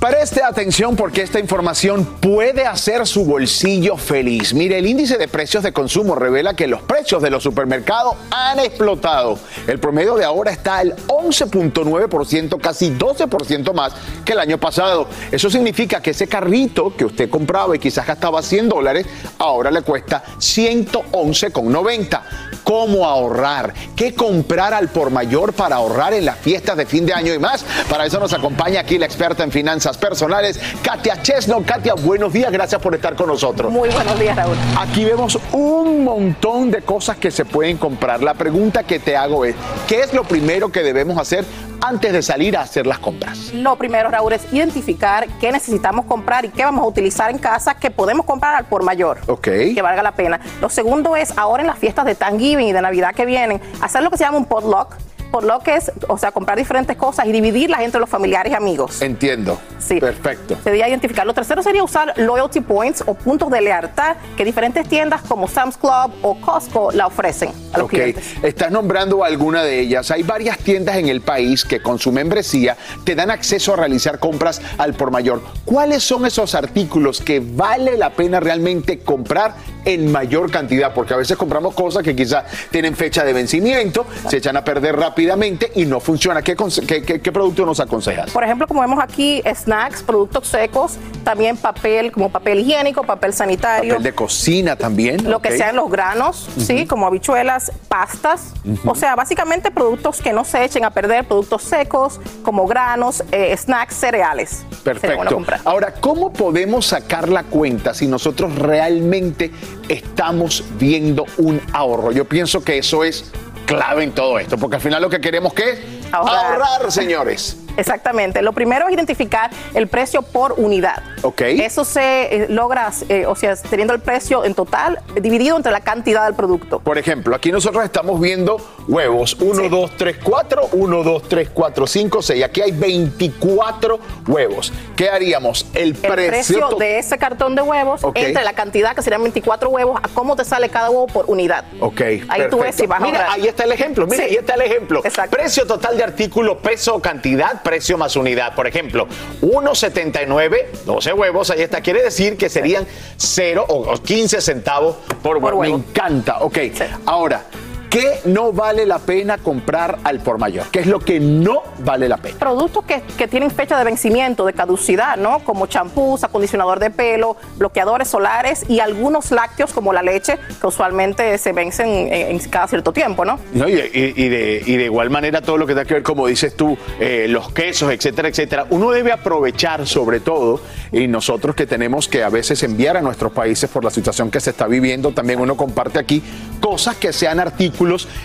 [0.00, 4.54] Preste atención porque esta información puede hacer su bolsillo feliz.
[4.54, 8.60] Mire, el índice de precios de consumo revela que los precios de los supermercados han
[8.60, 9.38] explotado.
[9.66, 13.92] El promedio de ahora está al 11.9%, casi 12% más
[14.24, 15.06] que el año pasado.
[15.30, 19.82] Eso significa que ese carrito que usted compraba y quizás gastaba 100 dólares, ahora le
[19.82, 22.22] cuesta 111,90.
[22.64, 27.12] Cómo ahorrar, qué comprar al por mayor para ahorrar en las fiestas de fin de
[27.12, 27.64] año y más.
[27.88, 31.62] Para eso nos acompaña aquí la experta en finanzas personales, Katia Chesno.
[31.64, 33.72] Katia, buenos días, gracias por estar con nosotros.
[33.72, 34.56] Muy buenos días, Raúl.
[34.78, 38.22] Aquí vemos un montón de cosas que se pueden comprar.
[38.22, 39.54] La pregunta que te hago es,
[39.86, 41.44] ¿qué es lo primero que debemos hacer
[41.82, 43.52] antes de salir a hacer las compras?
[43.54, 47.74] Lo primero, Raúl, es identificar qué necesitamos comprar y qué vamos a utilizar en casa
[47.74, 49.18] que podemos comprar al por mayor.
[49.26, 49.44] Ok.
[49.44, 50.40] Que valga la pena.
[50.60, 52.14] Lo segundo es, ahora en las fiestas de
[52.58, 54.96] Y de Navidad que vienen, hacer lo que se llama un potluck.
[55.30, 59.00] Potluck es, o sea, comprar diferentes cosas y dividirlas entre los familiares y amigos.
[59.02, 59.60] Entiendo.
[59.78, 60.00] Sí.
[60.00, 60.56] Perfecto.
[60.62, 61.26] Sería identificar.
[61.26, 65.76] Lo tercero sería usar loyalty points o puntos de lealtad que diferentes tiendas como Sam's
[65.76, 68.24] Club o Costco la ofrecen a los Ok, clientes.
[68.42, 70.10] estás nombrando alguna de ellas.
[70.10, 74.18] Hay varias tiendas en el país que con su membresía te dan acceso a realizar
[74.18, 75.40] compras al por mayor.
[75.64, 80.92] ¿Cuáles son esos artículos que vale la pena realmente comprar en mayor cantidad?
[80.94, 84.96] Porque a veces compramos cosas que quizás tienen fecha de vencimiento, se echan a perder
[85.24, 86.40] rápidamente y no funciona.
[86.42, 86.56] ¿Qué,
[86.86, 88.30] qué- qué- qué producto nos aconsejas?
[88.30, 93.90] Por ejemplo, como vemos aquí, snacks, productos secos, también papel como papel higiénico, papel sanitario.
[93.94, 95.28] Papel de cocina también.
[95.30, 96.86] Lo que sean los granos, ¿sí?
[96.86, 98.54] Como habichuelas, pastas.
[98.86, 103.54] O sea, básicamente productos que no se echen a perder, productos secos, como granos, eh,
[103.56, 104.60] snacks, cereales.
[104.62, 105.44] Bueno Perfecto.
[105.64, 109.50] Ahora, ¿cómo podemos sacar la cuenta si nosotros realmente
[109.88, 112.10] estamos viendo un ahorro?
[112.12, 113.30] Yo pienso que eso es
[113.70, 115.78] clave en todo esto, porque al final lo que queremos que es
[116.12, 117.56] ahorrar, señores.
[117.76, 118.42] Exactamente.
[118.42, 121.02] Lo primero es identificar el precio por unidad.
[121.22, 121.40] Ok.
[121.42, 125.80] Eso se eh, logra, eh, o sea, teniendo el precio en total dividido entre la
[125.80, 126.80] cantidad del producto.
[126.80, 128.56] Por ejemplo, aquí nosotros estamos viendo
[128.88, 129.36] huevos.
[129.40, 132.44] 1, 2, 3, 4, 1, 2, 3, 4, 5, 6.
[132.44, 134.72] Aquí hay 24 huevos.
[134.96, 135.66] ¿Qué haríamos?
[135.72, 138.16] El El precio, precio de ese cartón de huevos Ok.
[138.16, 141.64] entre la cantidad que serían 24 huevos a cómo te sale cada huevo por unidad.
[141.80, 143.34] Ok, Ahí tú ves si vas a Mira, ahorrar.
[143.40, 144.06] ahí está el ejemplo.
[144.06, 144.30] Mira, Sí.
[144.30, 145.02] ahí está el ejemplo.
[145.30, 148.54] Precio total de artículo, peso, cantidad, precio más unidad.
[148.54, 149.06] Por ejemplo,
[149.42, 151.80] 1.79, 12 huevos, ahí está.
[151.80, 152.86] Quiere decir que serían
[153.16, 155.60] 0 o o 15 centavos por huevo.
[155.62, 156.40] Me encanta.
[156.40, 156.58] Ok,
[157.06, 157.44] ahora,
[157.90, 160.66] ¿qué no vale la pena comprar al por mayor?
[160.70, 162.38] ¿Qué es lo que no vale la pena?
[162.38, 165.40] Productos que, que tienen fecha de vencimiento, de caducidad, ¿no?
[165.40, 171.36] Como champús, acondicionador de pelo, bloqueadores solares y algunos lácteos como la leche, que usualmente
[171.38, 173.40] se vencen en, en cada cierto tiempo, ¿no?
[173.52, 176.02] No, y, y- y de, y de igual manera todo lo que tenga que ver,
[176.04, 178.66] como dices tú, eh, los quesos, etcétera, etcétera.
[178.70, 180.60] Uno debe aprovechar sobre todo,
[180.92, 184.38] y nosotros que tenemos que a veces enviar a nuestros países por la situación que
[184.38, 186.22] se está viviendo, también uno comparte aquí
[186.60, 187.79] cosas que sean artículos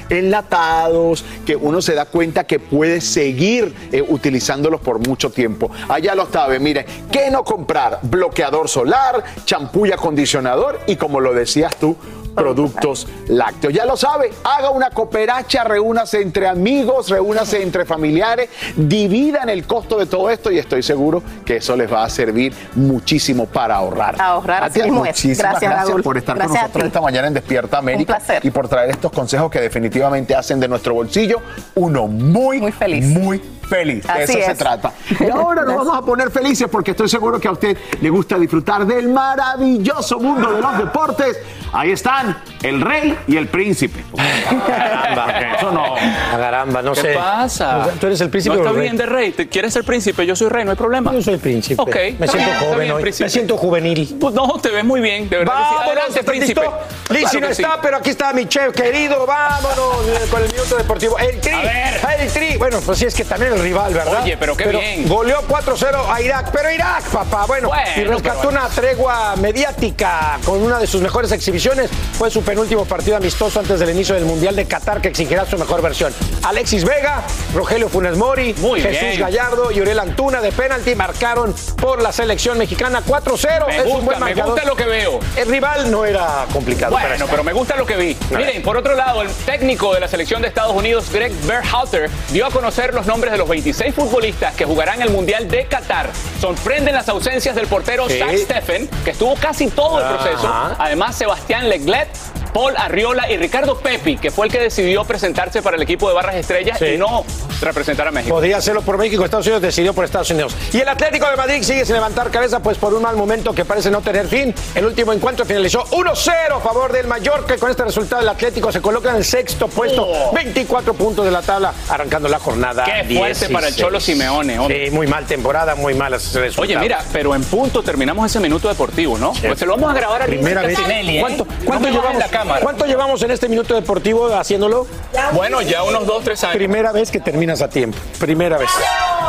[0.10, 5.72] enlatados, que uno se da cuenta que puede seguir eh, utilizándolos por mucho tiempo.
[5.88, 8.00] Allá lo sabe, mire, ¿qué no comprar?
[8.04, 11.96] Bloqueador solar, champú y acondicionador y como lo decías tú,
[12.36, 13.74] productos lácteos.
[13.74, 19.98] Ya lo sabe, haga una cooperacha, reúnase entre amigos, reúnase entre familiares, dividan el costo
[19.98, 24.20] de todo esto y estoy seguro que eso les va a servir muchísimo para ahorrar.
[24.20, 28.68] Ahorrar, muchísimas Gracias, por estar Gracias con nosotros esta mañana en Despierta América y por
[28.68, 31.42] traer estos consejos que definitivamente hacen de nuestro bolsillo
[31.76, 33.06] uno muy, muy feliz.
[33.06, 34.04] Muy feliz.
[34.06, 34.92] De Así eso se trata.
[35.20, 38.38] Y ahora nos vamos a poner felices porque estoy seguro que a usted le gusta
[38.38, 41.38] disfrutar del maravilloso mundo de los deportes.
[41.74, 44.04] Ahí están el rey y el príncipe.
[44.68, 45.96] Caramba, Eso no.
[46.32, 47.14] Caramba, no ¿Qué sé.
[47.14, 47.88] pasa?
[48.00, 48.86] Tú eres el príncipe No o el está rey?
[48.88, 49.32] bien de rey.
[49.32, 50.26] ¿Te- ¿Quieres ser príncipe?
[50.26, 51.12] Yo soy rey, no hay problema.
[51.12, 51.82] Yo soy príncipe.
[51.82, 51.96] Ok.
[51.96, 53.02] Me está siento bien, joven bien, hoy.
[53.02, 53.26] príncipe.
[53.26, 54.18] Me siento juvenil.
[54.20, 55.54] Pues no, te ves muy bien, de verdad.
[55.54, 55.60] sí.
[55.64, 56.62] Vámonos, Adelante, ¿estás príncipe.
[57.10, 57.80] Lizzy Claro no está, sí.
[57.82, 59.26] pero aquí está mi chef querido.
[59.26, 61.18] Vámonos eh, con el minuto deportivo.
[61.20, 61.52] El Tri.
[61.54, 62.20] A ver.
[62.22, 62.58] El Tri.
[62.58, 64.24] Bueno, pues sí es que también el rival, ¿verdad?
[64.24, 65.08] Oye, pero qué bien.
[65.08, 66.50] Goleó 4-0 a Irak.
[66.52, 67.46] Pero Irak, papá.
[67.46, 68.60] Bueno, Bueno, y rescató bueno.
[68.62, 71.90] una tregua mediática con una de sus mejores exhibiciones.
[72.18, 75.58] Fue su penúltimo partido amistoso antes del inicio del Mundial de Qatar que exigirá su
[75.58, 76.14] mejor versión.
[76.44, 79.20] Alexis Vega, Rogelio Funes Mori, Muy Jesús bien.
[79.20, 83.68] Gallardo y Uriel Antuna de penalti marcaron por la selección mexicana 4-0.
[83.68, 85.20] Me Es un buen me gusta lo que veo.
[85.36, 86.92] El rival no era complicado.
[86.92, 87.28] Bueno, estar.
[87.30, 88.18] pero me gusta lo que vi.
[88.32, 92.46] Miren, por otro lado, el técnico de la selección de Estados Unidos, Greg Berhalter, dio
[92.46, 96.10] a conocer los nombres de los 26 futbolistas que jugarán el Mundial de Qatar.
[96.40, 98.08] Sorprenden las ausencias del portero.
[98.10, 100.54] Zach Steffen, que estuvo casi todo el proceso.
[100.78, 102.10] Además, Sebastián Leglet,
[102.56, 106.14] Paul Arriola y Ricardo Pepi, que fue el que decidió presentarse para el equipo de
[106.16, 106.86] Barras Estrellas Sí.
[106.86, 107.26] y no
[107.60, 108.34] representar a México.
[108.34, 110.56] Podría hacerlo por México, Estados Unidos decidió por Estados Unidos.
[110.72, 113.66] Y el Atlético de Madrid sigue sin levantar cabeza, pues por un mal momento que
[113.66, 114.56] parece no tener fin.
[114.74, 117.56] El último encuentro finalizó 1-0 a favor del Mallorca.
[117.56, 120.32] Y con este resultado, el Atlético se coloca en el sexto puesto, Oh.
[120.34, 122.86] 24 puntos de la tabla, arrancando la jornada.
[122.86, 124.86] Qué fuerte para el Cholo Simeone, hombre.
[124.86, 126.58] Sí, muy mal temporada, muy malas resultados.
[126.60, 129.34] Oye, mira, pero en punto terminamos ese minuto deportivo, ¿no?
[129.46, 130.78] Pues se lo vamos a grabar a Primera vez.
[130.78, 131.20] Cassinelli, ¿eh?
[131.20, 132.24] ¿Cuánto- No cuánto llevamos?
[132.46, 132.62] Cámara.
[132.62, 134.88] ¿Cuánto llevamos en este minuto deportivo haciéndolo?
[135.34, 136.56] Bueno, ya unos dos, tres años.
[136.56, 137.98] Primera vez que terminas a tiempo.
[138.20, 138.70] Primera vez.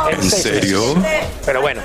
[0.09, 0.95] ¿En serio?
[1.45, 1.81] Pero bueno,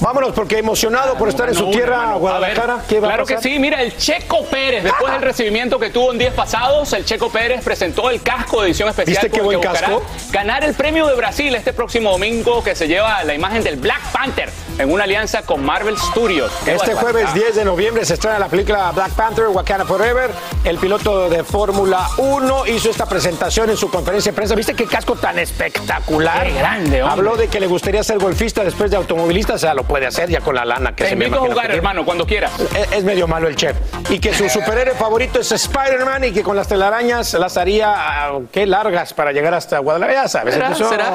[0.00, 2.82] vámonos porque emocionado por estar en su tierra, Guadalajara.
[2.88, 3.50] ¿Qué va a claro que pasar?
[3.50, 7.30] sí, mira, el Checo Pérez, después del recibimiento que tuvo en días pasados, el Checo
[7.30, 10.02] Pérez presentó el casco de edición especial ¿Viste qué buen que casco?
[10.30, 14.12] ganar el premio de Brasil este próximo domingo que se lleva la imagen del Black
[14.12, 16.52] Panther en una alianza con Marvel Studios.
[16.66, 20.30] Este jueves 10 de noviembre se estrena la película Black Panther, Wakanda Forever.
[20.64, 24.54] El piloto de Fórmula 1 hizo esta presentación en su conferencia de prensa.
[24.54, 26.46] ¿Viste qué casco tan espectacular?
[26.46, 27.18] Qué grande, hombre.
[27.18, 29.54] Habló de que le gustaría ser golfista después de automovilista.
[29.54, 31.46] O sea, lo puede hacer ya con la lana que Te se me invito a
[31.46, 32.52] imagina jugar, hermano, cuando quieras.
[32.74, 33.76] Es, es medio malo el chef.
[34.10, 38.38] Y que su superhéroe favorito es Spider-Man y que con las telarañas las haría, ah,
[38.52, 40.22] qué largas para llegar hasta Guadalajara.
[40.22, 40.66] Ya sabes, ¿Será?
[40.68, 41.12] empezó- ¿Será?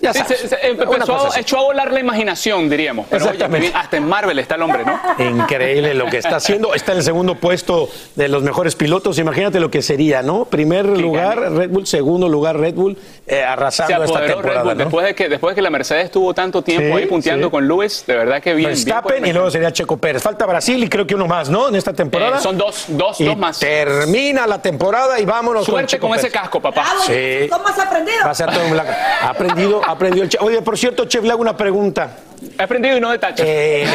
[0.00, 0.38] Ya Sí, sabes.
[0.38, 1.40] se- se- Una empezó cosa a, así.
[1.40, 3.06] echó a volar la imaginación, diríamos.
[3.10, 4.98] Pero oye, hasta en Marvel está el hombre, ¿no?
[5.18, 6.72] Increíble lo que está haciendo.
[6.74, 9.18] Está en el segundo puesto de los mejores pilotos.
[9.18, 10.44] Imagínate lo que sería, ¿no?
[10.44, 12.92] Primer lugar Red Bull, segundo lugar Red Bull,
[13.26, 14.62] eh, Se arrasando esta Red temporada.
[14.62, 14.84] Bull ¿no?
[14.84, 17.50] después, de que, después de que la Mercedes estuvo tanto tiempo Sí, ahí punteando sí.
[17.50, 18.68] con Lewis, de verdad que bien.
[18.70, 20.22] Verstappen y luego sería Checo Pérez.
[20.22, 21.68] Falta Brasil y creo que uno más, ¿no?
[21.68, 22.38] En esta temporada.
[22.38, 23.58] Eh, son dos, dos, Y dos más.
[23.58, 26.40] Termina la temporada y vámonos Suerte Checo con ese Pérez.
[26.40, 26.84] casco, papá.
[27.06, 27.48] Sí.
[27.50, 28.18] ¿Cómo has aprendido?
[28.24, 28.92] Va a ser todo un blanco.
[29.22, 30.42] Ha aprendido, ha aprendido el chef.
[30.42, 32.10] Oye, por cierto, chef, le hago una pregunta.
[32.58, 33.42] He aprendido y no de tacho.
[33.46, 33.86] Eh,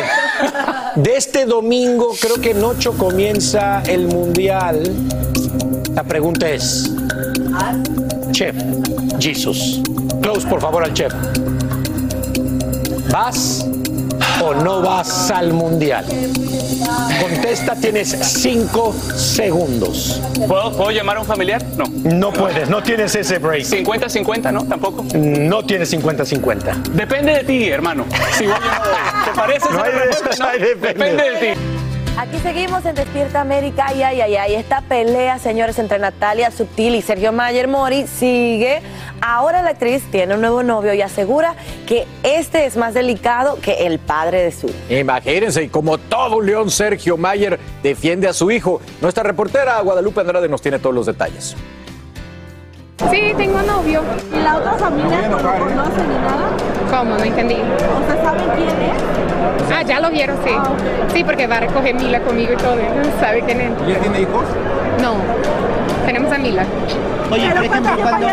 [0.95, 4.91] de este domingo, creo que en 8 comienza el Mundial.
[5.93, 6.91] La pregunta es,
[8.31, 8.55] Chef,
[9.19, 9.81] Jesus,
[10.19, 11.13] close por favor al chef.
[13.11, 13.63] ¿Vas
[14.43, 16.05] o no vas al Mundial?
[17.21, 20.21] Contesta, tienes 5 segundos.
[20.47, 21.63] ¿Puedo, ¿Puedo llamar a un familiar?
[21.77, 21.85] No.
[22.03, 23.63] No puedes, no tienes ese break.
[23.63, 24.65] 50-50, ¿no?
[24.65, 25.05] Tampoco.
[25.15, 26.83] No tienes 50-50.
[26.91, 28.05] Depende de ti, hermano.
[28.37, 29.25] Si voy voy.
[29.25, 29.91] ¿Te parece No hay
[30.39, 30.87] no hay depende.
[30.87, 31.72] Depende de ti.
[32.15, 33.85] Aquí seguimos en Despierta América.
[33.87, 34.53] Ay, ay, ay, ay.
[34.53, 38.81] Esta pelea, señores, entre Natalia Subtil y Sergio Mayer Mori sigue.
[39.19, 41.55] Ahora la actriz tiene un nuevo novio y asegura
[41.87, 44.71] que este es más delicado que el padre de su.
[44.89, 48.79] Imagínense, y como todo león, Sergio Mayer defiende a su hijo.
[49.01, 51.55] Nuestra reportera Guadalupe Andrade nos tiene todos los detalles.
[52.97, 54.01] Sí, tengo novio.
[54.31, 56.49] ¿Y la otra familia no lo conoce ni nada?
[56.91, 57.17] ¿Cómo?
[57.17, 57.55] No entendí.
[57.55, 59.71] ¿O sea, saben quién es?
[59.71, 60.51] Ah, ya lo vieron, sí.
[61.13, 62.75] Sí, porque va a recoger Mila conmigo y todo.
[63.19, 63.71] ¿Sabe quién es?
[63.87, 64.43] ¿Y él tiene hijos?
[65.01, 65.15] No.
[66.05, 66.65] Tenemos a Mila.
[67.31, 68.27] Oye, por ejemplo, cuando...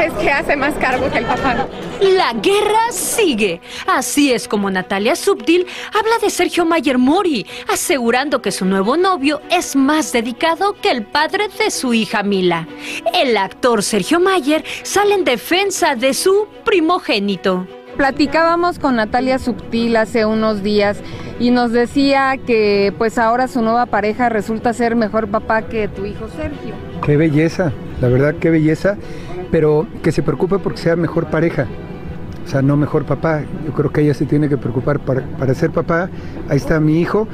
[0.00, 1.66] Es que hace más cargo que el papá.
[2.00, 3.60] La guerra sigue.
[3.86, 9.40] Así es como Natalia Subtil habla de Sergio Mayer Mori, asegurando que su nuevo novio
[9.50, 12.68] es más dedicado que el padre de su hija Mila.
[13.14, 17.66] El actor Sergio Mayer sale en defensa de su primogénito.
[17.96, 21.00] Platicábamos con Natalia Subtil hace unos días
[21.40, 26.04] y nos decía que pues ahora su nueva pareja resulta ser mejor papá que tu
[26.04, 26.74] hijo Sergio.
[27.02, 27.72] Qué belleza,
[28.02, 28.96] la verdad, qué belleza,
[29.50, 31.66] pero que se preocupe porque sea mejor pareja,
[32.44, 33.42] o sea, no mejor papá.
[33.64, 36.10] Yo creo que ella se tiene que preocupar para, para ser papá.
[36.50, 37.26] Ahí está mi hijo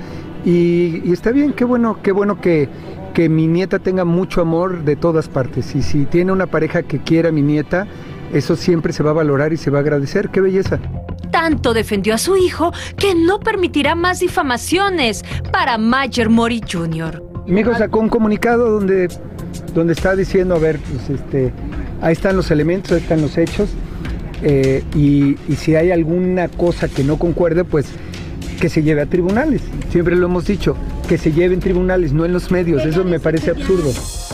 [0.45, 2.69] y, está bien, qué bueno, qué bueno que,
[3.15, 5.75] que mi nieta tenga mucho amor de todas partes.
[5.75, 7.87] Y si tiene una pareja que quiera a mi nieta,
[8.33, 10.31] eso siempre se va a valorar y se va a agradecer.
[10.31, 10.79] Qué belleza.
[11.31, 17.23] Tanto defendió a su hijo que no permitirá más difamaciones para Mayer Mori Jr.
[17.47, 19.09] Mi hijo sacó un comunicado donde,
[19.75, 21.53] donde está diciendo, a ver, pues este,
[22.01, 23.71] ahí están los elementos, ahí están los hechos,
[24.43, 27.87] eh, y, y si hay alguna cosa que no concuerde, pues
[28.61, 29.63] que se lleve a tribunales.
[29.91, 30.77] Siempre lo hemos dicho,
[31.13, 32.87] que se lleve en tribunales, no en los medios.
[32.87, 33.91] Eso me parece absurdo.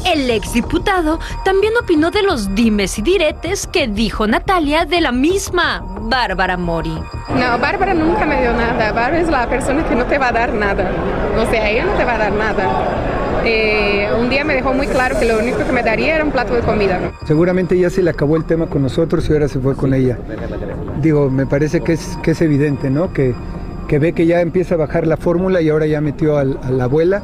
[0.06, 5.84] El exdiputado también opinó de los dimes y diretes que dijo Natalia de la misma
[6.02, 6.96] Bárbara Mori.
[7.30, 8.92] No, Bárbara nunca me dio nada.
[8.92, 10.88] Bárbara es la persona que no te va a dar nada.
[11.36, 13.42] O sea, ella no te va a dar nada.
[13.44, 16.30] Eh, un día me dejó muy claro que lo único que me daría era un
[16.30, 17.10] plato de comida.
[17.26, 20.16] Seguramente ya se le acabó el tema con nosotros y ahora se fue con ella.
[21.02, 23.12] Digo, me parece que es, que es evidente, ¿no?
[23.12, 23.34] Que,
[23.88, 26.70] que ve que ya empieza a bajar la fórmula y ahora ya metió al- a
[26.70, 27.22] la abuela.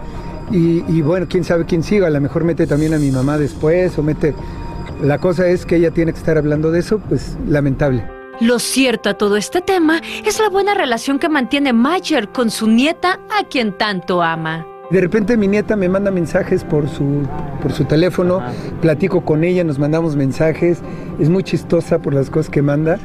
[0.51, 3.39] Y, y bueno, quién sabe quién siga, a lo mejor mete también a mi mamá
[3.39, 4.35] después o mete...
[5.03, 8.07] La cosa es que ella tiene que estar hablando de eso, pues lamentable.
[8.41, 12.69] Lo cierto a todo este tema es la buena relación que mantiene Mayer con su
[12.69, 14.67] nieta, a quien tanto ama.
[14.91, 17.23] De repente mi nieta me manda mensajes por su,
[17.62, 18.41] por su teléfono,
[18.83, 20.79] platico con ella, nos mandamos mensajes,
[21.19, 22.99] es muy chistosa por las cosas que manda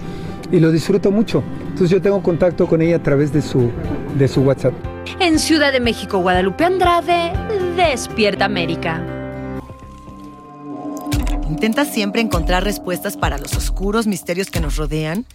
[0.52, 1.44] y lo disfruto mucho.
[1.62, 3.72] Entonces yo tengo contacto con ella a través de su,
[4.18, 4.74] de su WhatsApp.
[5.20, 7.34] En Ciudad de México, Guadalupe Andrade,
[7.76, 9.04] Despierta América.
[11.50, 15.26] ¿Intentas siempre encontrar respuestas para los oscuros misterios que nos rodean?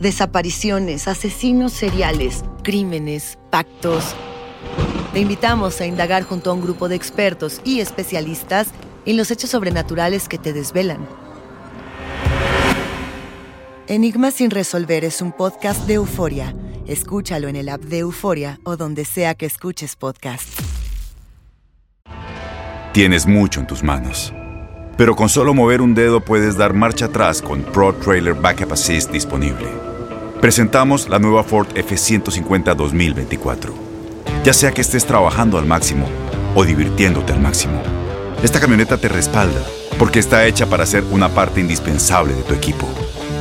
[0.00, 4.14] Desapariciones, asesinos seriales, crímenes, pactos.
[5.12, 8.68] Te invitamos a indagar junto a un grupo de expertos y especialistas
[9.06, 10.98] en los hechos sobrenaturales que te desvelan.
[13.90, 16.54] Enigma sin resolver es un podcast de euforia.
[16.86, 20.46] Escúchalo en el app de Euforia o donde sea que escuches podcast.
[22.92, 24.34] Tienes mucho en tus manos.
[24.98, 29.10] Pero con solo mover un dedo puedes dar marcha atrás con Pro Trailer Backup Assist
[29.10, 29.68] disponible.
[30.38, 33.72] Presentamos la nueva Ford F150 2024.
[34.44, 36.06] Ya sea que estés trabajando al máximo
[36.54, 37.82] o divirtiéndote al máximo,
[38.42, 39.64] esta camioneta te respalda
[39.98, 42.86] porque está hecha para ser una parte indispensable de tu equipo.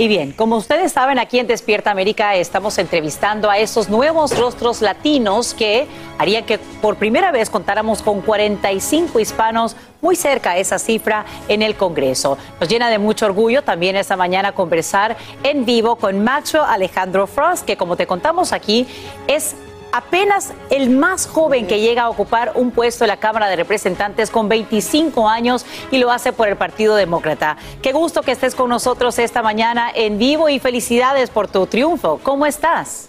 [0.00, 4.80] Y bien, como ustedes saben, aquí en Despierta América estamos entrevistando a esos nuevos rostros
[4.80, 5.86] latinos que
[6.16, 11.60] harían que por primera vez contáramos con 45 hispanos muy cerca a esa cifra en
[11.60, 12.38] el Congreso.
[12.58, 17.66] Nos llena de mucho orgullo también esta mañana conversar en vivo con Maxwell Alejandro Frost,
[17.66, 18.86] que como te contamos aquí,
[19.26, 19.54] es
[19.92, 24.30] apenas el más joven que llega a ocupar un puesto en la Cámara de Representantes
[24.30, 27.56] con 25 años y lo hace por el Partido Demócrata.
[27.82, 32.20] Qué gusto que estés con nosotros esta mañana en vivo y felicidades por tu triunfo.
[32.22, 33.08] ¿Cómo estás?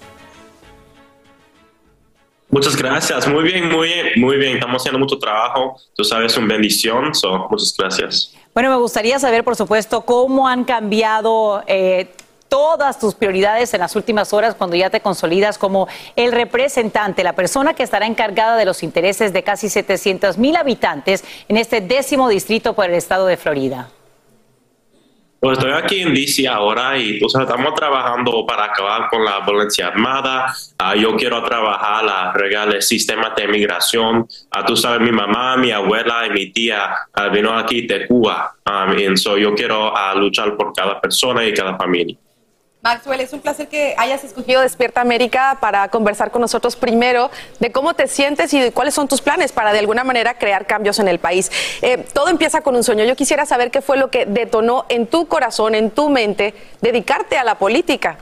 [2.50, 4.56] Muchas gracias, muy bien, muy bien, muy bien.
[4.56, 5.78] Estamos haciendo mucho trabajo.
[5.96, 7.16] Tú sabes, una bendición.
[7.16, 8.36] So, muchas gracias.
[8.54, 12.12] Bueno, me gustaría saber, por supuesto, cómo han cambiado eh,
[12.52, 15.88] todas tus prioridades en las últimas horas cuando ya te consolidas como
[16.18, 21.24] el representante, la persona que estará encargada de los intereses de casi 700 mil habitantes
[21.48, 23.88] en este décimo distrito por el estado de Florida.
[25.40, 29.40] Pues estoy aquí en DC ahora y tú sabes, estamos trabajando para acabar con la
[29.46, 30.54] violencia armada.
[30.78, 34.28] Ah, yo quiero trabajar la regla el sistema de migración.
[34.52, 38.54] Ah, tú sabes, mi mamá, mi abuela y mi tía ah, vino aquí de Cuba.
[38.98, 42.18] y so yo quiero luchar por cada persona y cada familia.
[42.84, 47.30] Maxwell, es un placer que hayas escogido Despierta América para conversar con nosotros primero
[47.60, 50.66] de cómo te sientes y de cuáles son tus planes para de alguna manera crear
[50.66, 51.52] cambios en el país.
[51.84, 53.06] Eh, todo empieza con un sueño.
[53.06, 57.38] Yo quisiera saber qué fue lo que detonó en tu corazón, en tu mente, dedicarte
[57.38, 58.18] a la política.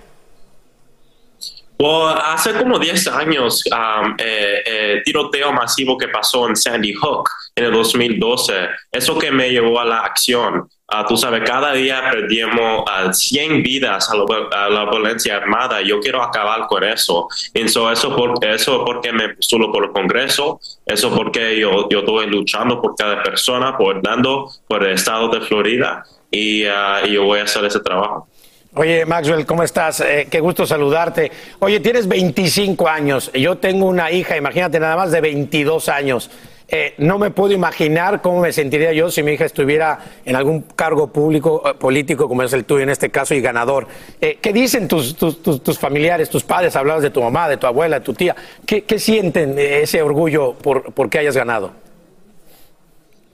[1.82, 7.30] Well, hace como 10 años, um, eh, eh, tiroteo masivo que pasó en Sandy Hook
[7.56, 8.54] en el 2012,
[8.92, 10.70] eso que me llevó a la acción.
[10.92, 15.82] Ah, tú sabes, cada día perdimos 100 vidas a, lo- a la violencia armada.
[15.82, 17.28] Yo quiero acabar con eso.
[17.54, 22.00] Y so, eso, por, eso porque me postulo por el Congreso, eso porque yo, yo
[22.00, 26.04] estoy luchando por cada persona, por dando por el estado de Florida.
[26.32, 28.28] Y, ah, y yo voy a hacer ese trabajo.
[28.76, 30.00] Oye, Maxwell, ¿cómo estás?
[30.02, 31.32] Eh, qué gusto saludarte.
[31.60, 33.32] Oye, tienes 25 años.
[33.34, 36.30] Yo tengo una hija, imagínate, nada más de 22 años.
[36.72, 40.62] Eh, no me puedo imaginar cómo me sentiría yo si mi hija estuviera en algún
[40.62, 43.88] cargo público, eh, político, como es el tuyo en este caso, y ganador.
[44.22, 45.16] Eh, ¿Qué dicen tus,
[45.80, 46.76] familiares, tus padres?
[46.76, 48.36] Hablabas de tu mamá, de tu abuela, de tu tía.
[48.66, 51.89] ¿Qué, sienten ese orgullo por, por que hayas ganado?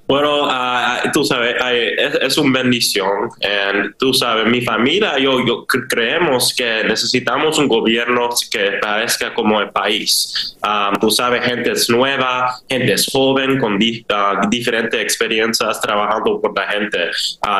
[0.08, 1.56] Bueno, ah, tú sabes,
[1.98, 3.30] es, es una bendición.
[3.42, 9.34] And tú sabes, mi familia, yo, yo cre- creemos que necesitamos un gobierno que parezca
[9.34, 10.56] como el país.
[10.62, 16.68] Ah, tú sabes, gente nueva, gente joven, con di- ah, diferentes experiencias trabajando por la
[16.68, 17.10] gente.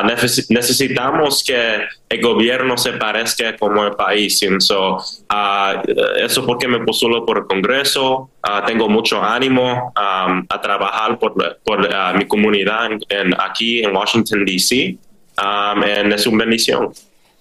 [0.04, 4.38] Neces- necesitamos que el gobierno se parezca como el país.
[4.60, 4.98] So,
[5.28, 5.82] ah,
[6.18, 8.30] eso porque me postulo por el Congreso.
[8.42, 11.34] Ah, tengo mucho ánimo a trabajar por,
[11.64, 14.96] por mi comunidad en- aquí en Washington, D.C.
[15.42, 16.90] um, es una bendición.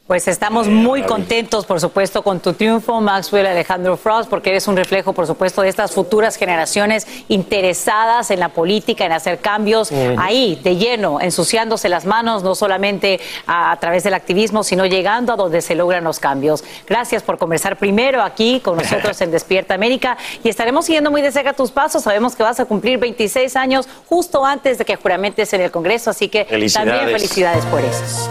[0.07, 4.77] Pues estamos muy contentos, por supuesto, con tu triunfo, Maxwell Alejandro Frost, porque eres un
[4.77, 10.61] reflejo, por supuesto, de estas futuras generaciones interesadas en la política, en hacer cambios ahí,
[10.63, 15.37] de lleno, ensuciándose las manos, no solamente a, a través del activismo, sino llegando a
[15.37, 16.63] donde se logran los cambios.
[16.85, 21.31] Gracias por conversar primero aquí con nosotros en Despierta América y estaremos siguiendo muy de
[21.31, 22.03] cerca tus pasos.
[22.03, 26.11] Sabemos que vas a cumplir 26 años justo antes de que juramentes en el Congreso,
[26.11, 28.29] así que también felicidades por eso.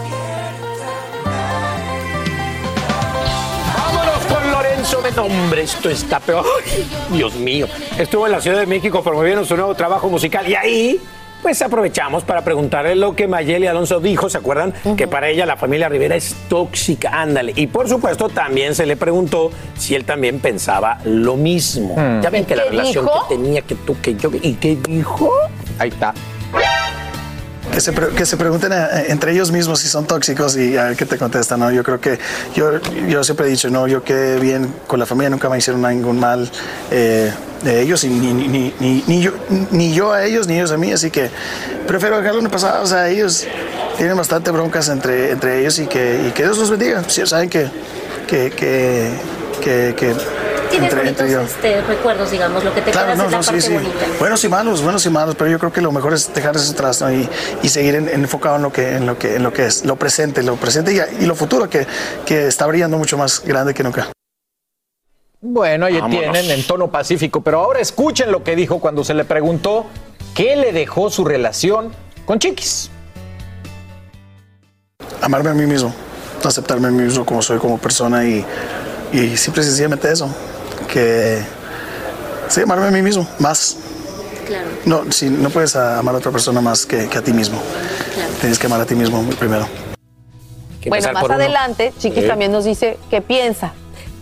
[4.95, 5.61] Con Lorenzo de nombre.
[5.63, 6.45] Esto está peor.
[6.63, 7.67] Ay, Dios mío.
[7.97, 11.01] Estuvo en la Ciudad de México promoviendo su nuevo trabajo musical y ahí.
[11.41, 14.73] Pues aprovechamos para preguntarle lo que Mayeli Alonso dijo, ¿se acuerdan?
[14.97, 17.53] Que para ella la familia Rivera es tóxica, ándale.
[17.55, 21.93] Y por supuesto también se le preguntó si él también pensaba lo mismo.
[22.23, 23.27] Ya ven que la relación dijo?
[23.27, 25.29] que tenía, que tú, que yo, ¿y qué dijo?
[25.77, 26.15] Ahí está.
[27.75, 30.85] Que se, pre- que se pregunten eh, entre ellos mismos si son tóxicos y a
[30.85, 31.69] ver qué te contestan, ¿no?
[31.71, 32.17] Yo creo que,
[32.55, 35.81] yo, yo siempre he dicho, no, yo quedé bien con la familia, nunca me hicieron
[35.81, 36.49] ningún mal
[36.89, 37.33] eh,
[37.65, 39.31] de ellos y ni, ni, ni, ni- yo,
[39.71, 41.29] ni yo a ellos ni ellos a mí, así que
[41.85, 43.45] prefiero dejarlo en el pasado, o sea, ellos
[43.97, 47.49] tienen bastante broncas entre, entre ellos y que, y que Dios los bendiga, Sí, saben
[47.49, 47.69] que,
[48.25, 49.09] que, que
[50.69, 51.43] Tienes entre, bonitos entre
[51.79, 53.73] este, recuerdos, digamos, lo que te Claro, quedas no, es la no, sí, parte sí.
[53.73, 53.95] bonita.
[54.19, 56.71] Buenos y malos, buenos y malos, pero yo creo que lo mejor es dejar eso
[56.71, 57.11] atrás ¿no?
[57.11, 57.29] y,
[57.63, 59.95] y seguir en- enfocado en lo que, en lo que, en lo que es, lo
[59.95, 61.85] presente, lo presente y, y lo futuro que,
[62.25, 64.09] que está brillando mucho más grande que nunca.
[65.41, 66.19] Bueno, ahí Vámonos.
[66.33, 69.85] tienen en tono pacífico, pero ahora escuchen lo que dijo cuando se le preguntó
[70.33, 71.93] qué le dejó su relación
[72.25, 72.89] con Chiquis.
[75.21, 75.93] Amarme a mí mismo,
[76.43, 78.43] aceptarme a mí mismo como soy como persona y,
[79.11, 80.29] y simple y sencillamente eso,
[80.95, 81.43] que
[82.47, 83.75] sí, amarme a mí mismo, más.
[84.47, 87.61] Claro, No, si no puedes amar a otra persona más que, que a ti mismo.
[88.13, 88.31] claro.
[88.39, 89.67] Tienes que amar a ti mismo primero.
[90.87, 92.27] Bueno, más adelante, Chiquis Sí.
[92.29, 93.73] también nos dice qué piensa.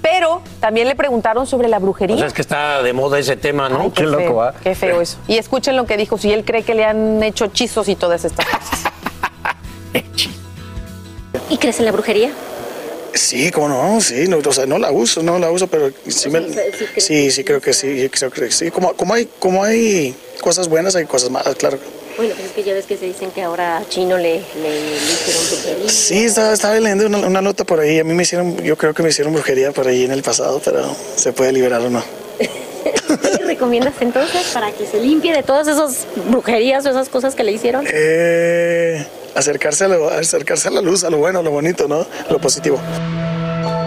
[0.02, 2.16] Pero también le preguntaron sobre la brujería.
[2.16, 3.82] O sea, es que está de moda ese tema, ¿no?
[3.82, 5.18] Ay, qué, feo, qué feo eso.
[5.28, 8.26] Y escuchen lo que dijo, si él cree que le han hecho hechizos y todas
[8.26, 8.80] estas cosas.
[11.50, 12.32] ¿Y crees en la brujería?
[13.14, 16.30] Sí, cómo no, sí, no, o sea, no la uso, no la uso, pero sí,
[16.30, 16.48] me-
[16.98, 18.72] sí, sí creo que sí, creo que sí.
[18.72, 21.78] Como, como, hay, como hay cosas buenas, hay cosas malas, claro.
[22.18, 24.70] Bueno, pues es que ya ves que se dicen que ahora a Chino le, le,
[24.70, 25.90] le hicieron brujería.
[25.90, 28.94] Sí, estaba, estaba leyendo una, una nota por ahí, a mí me hicieron, yo creo
[28.94, 32.04] que me hicieron brujería por ahí en el pasado, pero se puede liberar o no.
[33.38, 37.44] ¿Qué recomiendas entonces para que se limpie de todas esas brujerías o esas cosas que
[37.44, 37.86] le hicieron?
[37.92, 39.06] Eh,
[39.36, 42.06] acercarse, a lo- acercarse a la luz, a lo bueno, a lo bonito, ¿no?
[42.30, 42.80] Lo positivo.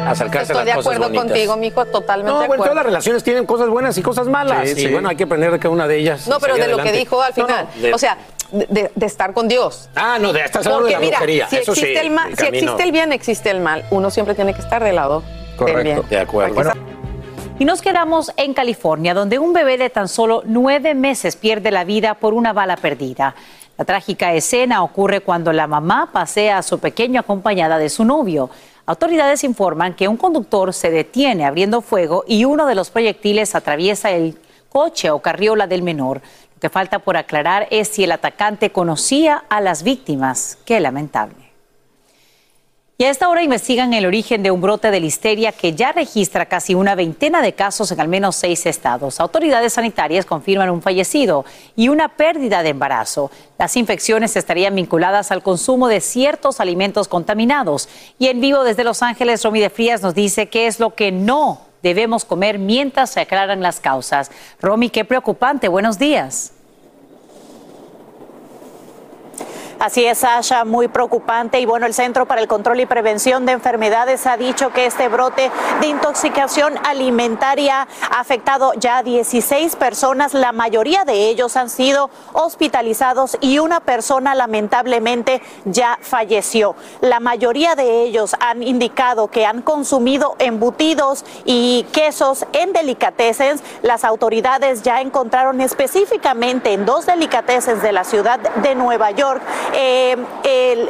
[0.06, 2.64] Acercarse Estoy a de las cosas acuerdo contigo, mijo, totalmente No, de bueno, acuerdo.
[2.64, 4.68] todas las relaciones tienen cosas buenas y cosas malas.
[4.70, 4.92] Sí, y sí.
[4.92, 6.28] bueno, hay que aprender de cada una de ellas.
[6.28, 7.68] No, y pero de lo que dijo al No, no, final.
[7.80, 8.16] de- O sea,
[8.52, 9.88] de, de estar con Dios.
[9.96, 11.48] Ah, no, de estás hablando de la mira, brujería.
[11.48, 13.84] si eso existe, sí, el mal, el si existe el bien, existe el mal.
[13.90, 15.24] Uno siempre tiene que estar del lado
[15.58, 16.02] del bien.
[16.08, 16.72] De acuerdo.
[17.58, 21.82] Y nos quedamos en California, donde un bebé de tan solo nueve meses pierde la
[21.84, 23.34] vida por una bala perdida.
[23.78, 28.48] La trágica escena ocurre cuando la mamá pasea a su pequeño acompañada de su novio.
[28.86, 34.12] Autoridades informan que un conductor se detiene abriendo fuego y uno de los proyectiles atraviesa
[34.12, 34.38] el
[34.70, 36.22] coche o carriola del menor.
[36.54, 40.56] Lo que falta por aclarar es si el atacante conocía a las víctimas.
[40.64, 41.45] Qué lamentable.
[42.98, 46.46] Y a esta hora investigan el origen de un brote de listeria que ya registra
[46.46, 49.20] casi una veintena de casos en al menos seis estados.
[49.20, 51.44] Autoridades sanitarias confirman un fallecido
[51.76, 53.30] y una pérdida de embarazo.
[53.58, 57.90] Las infecciones estarían vinculadas al consumo de ciertos alimentos contaminados.
[58.18, 61.12] Y en vivo desde Los Ángeles, Romy de Frías nos dice qué es lo que
[61.12, 64.30] no debemos comer mientras se aclaran las causas.
[64.62, 65.68] Romy, qué preocupante.
[65.68, 66.55] Buenos días.
[69.78, 71.60] Así es, Sasha, muy preocupante.
[71.60, 75.08] Y bueno, el Centro para el Control y Prevención de Enfermedades ha dicho que este
[75.08, 75.50] brote
[75.82, 80.32] de intoxicación alimentaria ha afectado ya a 16 personas.
[80.32, 86.74] La mayoría de ellos han sido hospitalizados y una persona lamentablemente ya falleció.
[87.02, 93.62] La mayoría de ellos han indicado que han consumido embutidos y quesos en delicatessens.
[93.82, 99.42] Las autoridades ya encontraron específicamente en dos delicatessens de la ciudad de Nueva York
[99.72, 100.16] eh,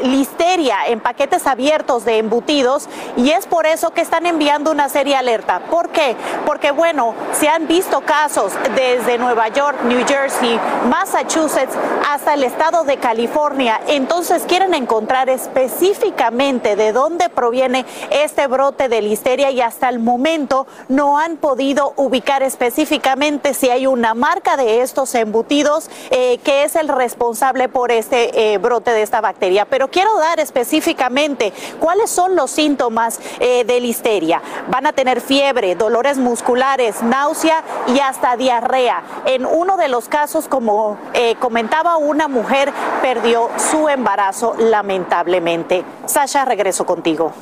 [0.03, 5.19] listeria en paquetes abiertos de embutidos y es por eso que están enviando una seria
[5.19, 5.61] alerta.
[5.71, 6.17] ¿Por qué?
[6.45, 10.59] Porque bueno, se han visto casos desde Nueva York, New Jersey,
[10.89, 11.75] Massachusetts
[12.09, 13.81] hasta el estado de California.
[13.89, 20.67] Entonces quieren encontrar específicamente de dónde proviene este brote de listeria y hasta el momento
[20.89, 26.77] no han podido ubicar específicamente si hay una marca de estos embutidos eh, que es
[26.77, 29.65] el responsable por este eh, brote de esta bacteria.
[29.65, 34.43] Pero quiero dar específicamente cuáles son los síntomas eh, de listeria.
[34.69, 39.03] Van a tener fiebre, dolores musculares, náusea y hasta diarrea.
[39.25, 45.85] En uno de los casos, como eh, comentaba, una mujer perdió su embarazo lamentablemente.
[46.07, 47.33] Sasha, regreso contigo.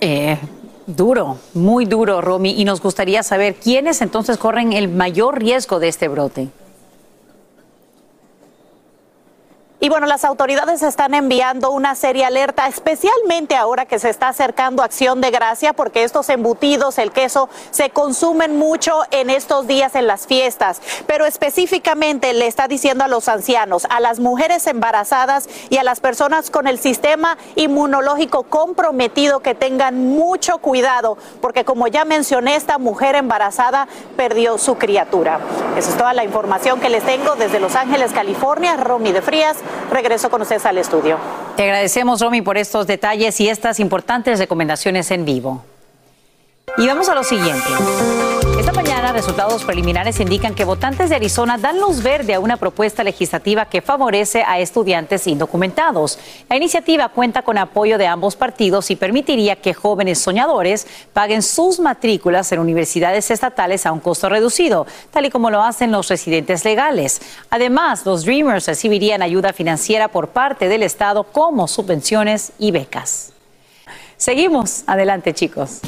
[0.00, 0.38] Eh,
[0.86, 2.60] duro, muy duro, Romy.
[2.60, 6.48] Y nos gustaría saber quiénes entonces corren el mayor riesgo de este brote.
[9.84, 14.82] Y bueno, las autoridades están enviando una seria alerta, especialmente ahora que se está acercando
[14.82, 20.06] Acción de Gracia, porque estos embutidos, el queso, se consumen mucho en estos días en
[20.06, 20.80] las fiestas.
[21.06, 26.00] Pero específicamente le está diciendo a los ancianos, a las mujeres embarazadas y a las
[26.00, 32.78] personas con el sistema inmunológico comprometido que tengan mucho cuidado, porque como ya mencioné, esta
[32.78, 35.40] mujer embarazada perdió su criatura.
[35.76, 38.78] Esa es toda la información que les tengo desde Los Ángeles, California.
[38.78, 39.58] Romy de Frías.
[39.90, 41.18] Regreso con ustedes al estudio.
[41.56, 45.64] Te agradecemos, Romy, por estos detalles y estas importantes recomendaciones en vivo.
[46.76, 47.68] Y vamos a lo siguiente.
[48.84, 53.64] Mañana, resultados preliminares indican que votantes de Arizona dan luz verde a una propuesta legislativa
[53.64, 56.18] que favorece a estudiantes indocumentados.
[56.50, 61.80] La iniciativa cuenta con apoyo de ambos partidos y permitiría que jóvenes soñadores paguen sus
[61.80, 66.62] matrículas en universidades estatales a un costo reducido, tal y como lo hacen los residentes
[66.66, 67.22] legales.
[67.48, 73.32] Además, los Dreamers recibirían ayuda financiera por parte del Estado como subvenciones y becas.
[74.18, 74.84] Seguimos.
[74.86, 75.80] Adelante, chicos.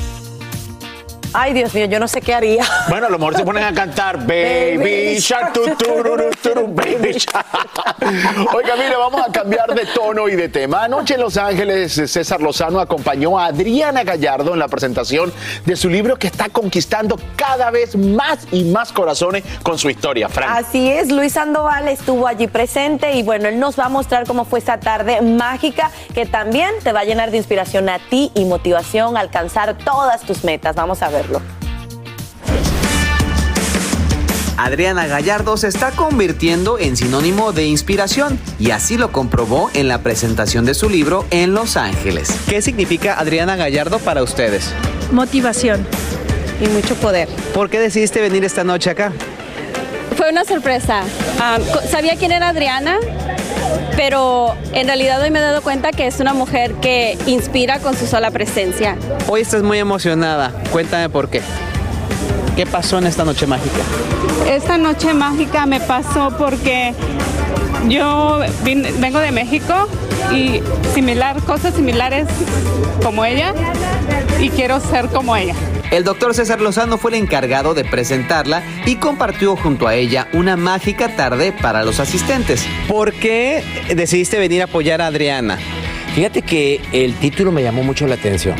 [1.38, 2.64] Ay, Dios mío, yo no sé qué haría.
[2.88, 7.46] Bueno, a lo mejor se ponen a cantar Baby Shark, tu, tururu, turu, Baby Shark.
[8.54, 10.84] Oiga, mire, vamos a cambiar de tono y de tema.
[10.84, 15.30] Anoche en Los Ángeles, César Lozano acompañó a Adriana Gallardo en la presentación
[15.66, 20.30] de su libro que está conquistando cada vez más y más corazones con su historia.
[20.30, 20.48] Frank.
[20.50, 24.46] Así es, Luis Sandoval estuvo allí presente y bueno, él nos va a mostrar cómo
[24.46, 28.46] fue esta tarde mágica que también te va a llenar de inspiración a ti y
[28.46, 30.74] motivación a alcanzar todas tus metas.
[30.74, 31.10] Vamos a
[34.56, 39.98] Adriana Gallardo se está convirtiendo en sinónimo de inspiración y así lo comprobó en la
[39.98, 42.34] presentación de su libro en Los Ángeles.
[42.48, 44.72] ¿Qué significa Adriana Gallardo para ustedes?
[45.12, 45.86] Motivación
[46.60, 47.28] y mucho poder.
[47.52, 49.12] ¿Por qué decidiste venir esta noche acá?
[50.16, 51.02] Fue una sorpresa.
[51.38, 51.58] Ah,
[51.90, 52.98] sabía quién era Adriana,
[53.96, 57.96] pero en realidad hoy me he dado cuenta que es una mujer que inspira con
[57.96, 58.96] su sola presencia.
[59.28, 60.52] Hoy estás muy emocionada.
[60.72, 61.40] Cuéntame por qué.
[62.56, 63.82] ¿Qué pasó en esta noche mágica?
[64.48, 66.94] Esta noche mágica me pasó porque
[67.88, 69.74] yo vin- vengo de México
[70.32, 70.62] y
[70.94, 72.26] similar, cosas similares
[73.02, 73.52] como ella
[74.40, 75.54] y quiero ser como ella.
[75.90, 80.56] El doctor César Lozano fue el encargado de presentarla y compartió junto a ella una
[80.56, 82.66] mágica tarde para los asistentes.
[82.88, 83.62] ¿Por qué
[83.94, 85.58] decidiste venir a apoyar a Adriana?
[86.14, 88.56] Fíjate que el título me llamó mucho la atención.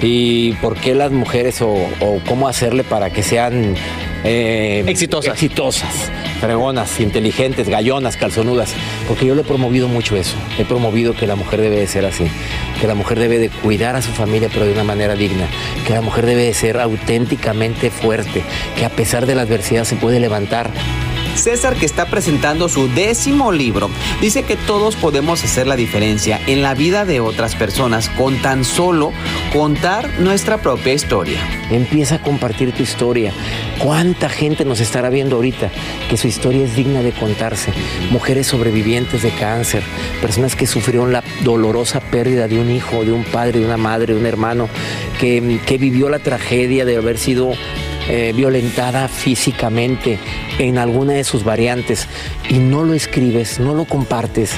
[0.00, 3.74] ¿Y por qué las mujeres o, o cómo hacerle para que sean
[4.22, 5.34] exitosas?
[5.34, 6.10] Exitosas,
[6.44, 8.74] fregonas, inteligentes, gallonas, calzonudas.
[9.08, 10.36] Porque yo lo he promovido mucho eso.
[10.58, 12.26] He promovido que la mujer debe de ser así.
[12.80, 15.46] Que la mujer debe de cuidar a su familia pero de una manera digna.
[15.86, 18.42] Que la mujer debe de ser auténticamente fuerte.
[18.76, 20.70] Que a pesar de la adversidad se puede levantar.
[21.34, 26.62] César, que está presentando su décimo libro, dice que todos podemos hacer la diferencia en
[26.62, 29.12] la vida de otras personas con tan solo
[29.52, 31.38] contar nuestra propia historia.
[31.70, 33.32] Empieza a compartir tu historia.
[33.78, 35.70] ¿Cuánta gente nos estará viendo ahorita
[36.08, 37.72] que su historia es digna de contarse?
[38.10, 39.82] Mujeres sobrevivientes de cáncer,
[40.20, 44.14] personas que sufrieron la dolorosa pérdida de un hijo, de un padre, de una madre,
[44.14, 44.68] de un hermano,
[45.18, 47.52] que, que vivió la tragedia de haber sido
[48.08, 50.18] eh, violentada físicamente
[50.58, 52.06] en alguna de sus variantes
[52.48, 54.52] y no lo escribes, no lo compartes.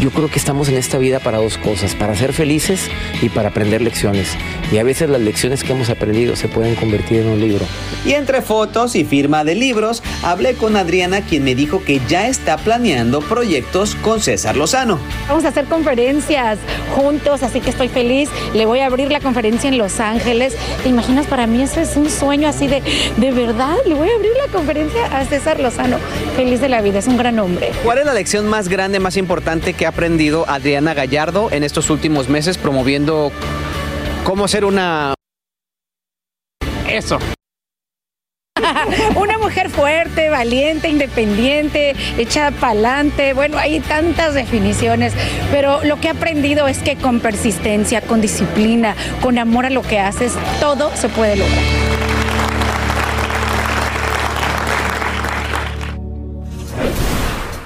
[0.00, 2.90] Yo creo que estamos en esta vida para dos cosas, para ser felices
[3.20, 4.28] y para aprender lecciones.
[4.72, 7.64] Y a veces las lecciones que hemos aprendido se pueden convertir en un libro.
[8.04, 12.26] Y entre fotos y firma de libros, hablé con Adriana, quien me dijo que ya
[12.26, 14.98] está planeando proyectos con César Lozano.
[15.28, 16.58] Vamos a hacer conferencias
[16.94, 18.28] juntos, así que estoy feliz.
[18.54, 20.56] Le voy a abrir la conferencia en Los Ángeles.
[20.82, 21.26] ¿Te imaginas?
[21.26, 22.82] Para mí eso es un sueño así de,
[23.16, 23.76] de verdad.
[23.86, 25.98] Le voy a abrir la conferencia a César Lozano.
[26.34, 27.70] Feliz de la vida, es un gran hombre.
[27.84, 31.90] ¿Cuál es la lección más grande, más importante que ha aprendido Adriana Gallardo en estos
[31.90, 33.32] últimos meses promoviendo
[34.24, 35.14] cómo ser una...
[36.88, 37.18] Eso.
[39.16, 43.32] Una mujer fuerte, valiente, independiente, echada para adelante.
[43.32, 45.14] Bueno, hay tantas definiciones,
[45.50, 49.82] pero lo que he aprendido es que con persistencia, con disciplina, con amor a lo
[49.82, 51.58] que haces, todo se puede lograr.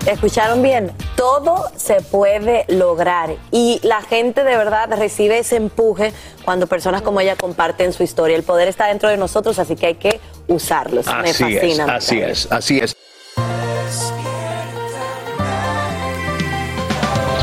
[0.07, 0.93] ¿Escucharon bien?
[1.17, 6.13] Todo se puede lograr y la gente de verdad recibe ese empuje
[6.45, 8.37] cuando personas como ella comparten su historia.
[8.37, 11.07] El poder está dentro de nosotros, así que hay que usarlos.
[11.07, 11.95] Me Así es, fascina.
[11.95, 12.97] así es, así es.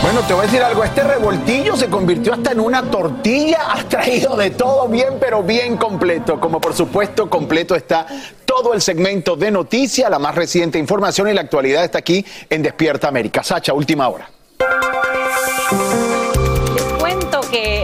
[0.04, 3.88] Bueno, te voy a decir algo, este revoltillo se convirtió hasta en una tortilla, has
[3.88, 8.06] traído de todo bien, pero bien completo, como por supuesto completo está
[8.56, 12.62] todo el segmento de noticias, la más reciente información y la actualidad está aquí en
[12.62, 13.44] Despierta América.
[13.44, 14.30] Sacha, última hora.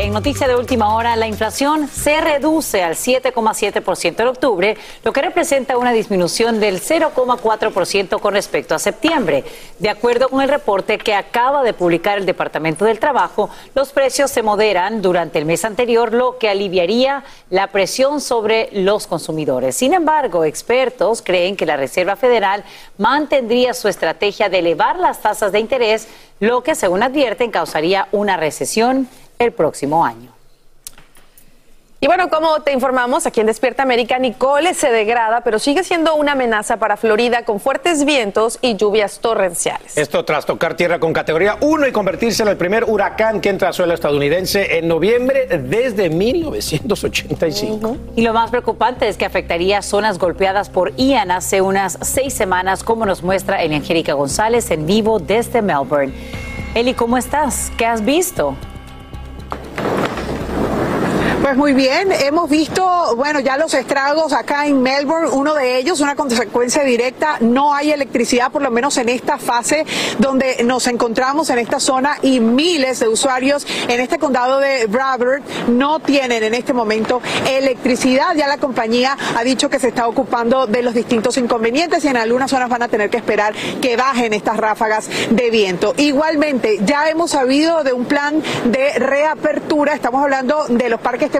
[0.09, 5.21] En noticia de última hora la inflación se reduce al 7,7% en octubre, lo que
[5.21, 9.43] representa una disminución del 0,4% con respecto a septiembre.
[9.77, 14.31] De acuerdo con el reporte que acaba de publicar el Departamento del Trabajo, los precios
[14.31, 19.75] se moderan durante el mes anterior, lo que aliviaría la presión sobre los consumidores.
[19.75, 22.63] Sin embargo, expertos creen que la Reserva Federal
[22.97, 26.07] mantendría su estrategia de elevar las tasas de interés,
[26.39, 29.07] lo que, según advierten, causaría una recesión
[29.39, 30.39] el próximo año.
[32.01, 36.15] Y bueno, como te informamos, aquí en Despierta América, Nicole se degrada, pero sigue siendo
[36.15, 39.97] una amenaza para Florida con fuertes vientos y lluvias torrenciales.
[39.97, 43.67] Esto tras tocar tierra con categoría 1 y convertirse en el primer huracán que entra
[43.67, 47.97] a suelo estadounidense en noviembre desde 1985.
[48.15, 52.81] Y lo más preocupante es que afectaría zonas golpeadas por Ian hace unas seis semanas,
[52.81, 56.13] como nos muestra Angélica González en vivo desde Melbourne.
[56.75, 57.73] Eli, ¿cómo estás?
[57.77, 58.55] ¿Qué has visto?
[61.49, 65.99] Pues muy bien, hemos visto, bueno, ya los estragos acá en Melbourne, uno de ellos,
[65.99, 69.83] una consecuencia directa, no hay electricidad, por lo menos en esta fase
[70.19, 75.41] donde nos encontramos en esta zona y miles de usuarios en este condado de Broward
[75.69, 77.19] no tienen en este momento
[77.49, 78.35] electricidad.
[78.35, 82.17] Ya la compañía ha dicho que se está ocupando de los distintos inconvenientes y en
[82.17, 85.95] algunas zonas van a tener que esperar que bajen estas ráfagas de viento.
[85.97, 91.31] Igualmente, ya hemos sabido de un plan de reapertura, estamos hablando de los parques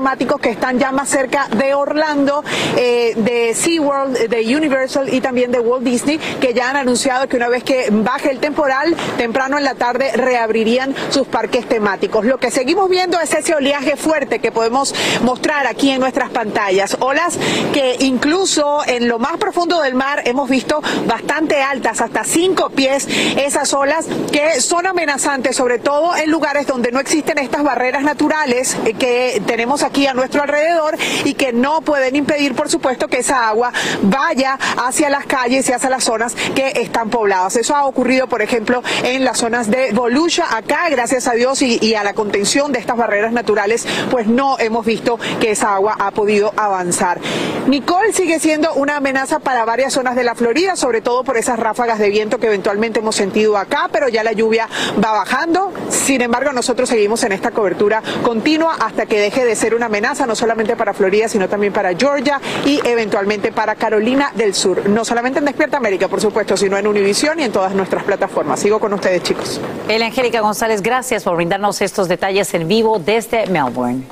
[0.42, 2.44] que están ya más cerca de Orlando,
[2.78, 7.38] eh, de SeaWorld, de Universal y también de Walt Disney, que ya han anunciado que
[7.38, 12.26] una vez que baje el temporal, temprano en la tarde reabrirían sus parques temáticos.
[12.26, 16.98] Lo que seguimos viendo es ese oleaje fuerte que podemos mostrar aquí en nuestras pantallas.
[17.00, 17.38] Olas
[17.74, 23.08] que incluso en lo más profundo del mar hemos visto bastante altas, hasta cinco pies,
[23.38, 28.78] esas olas que son amenazantes, sobre todo en lugares donde no existen estas barreras naturales
[28.86, 33.20] eh, que tenemos aquí a nuestro alrededor y que no pueden impedir, por supuesto, que
[33.20, 33.74] esa agua
[34.04, 37.56] vaya hacia las calles y hacia las zonas que están pobladas.
[37.56, 40.46] Eso ha ocurrido, por ejemplo, en las zonas de Volusia.
[40.50, 44.58] Acá, gracias a Dios y, y a la contención de estas barreras naturales, pues no
[44.60, 47.20] hemos visto que esa agua ha podido avanzar.
[47.68, 51.60] Nicole sigue siendo una amenaza para varias zonas de la Florida, sobre todo por esas
[51.60, 54.68] ráfagas de viento que eventualmente hemos sentido acá, pero ya la lluvia
[55.04, 55.72] va bajando.
[55.90, 60.26] Sin embargo, nosotros seguimos en esta cobertura continua hasta que deje de ser una amenaza,
[60.26, 64.88] no solamente para Florida, sino también para Georgia y eventualmente para Carolina del Sur.
[64.90, 68.60] No solamente en Despierta América, por supuesto, sino en Univisión y en todas nuestras plataformas.
[68.60, 69.60] Sigo con ustedes, chicos.
[69.88, 74.04] El Angélica González, gracias por brindarnos estos detalles en vivo desde Melbourne.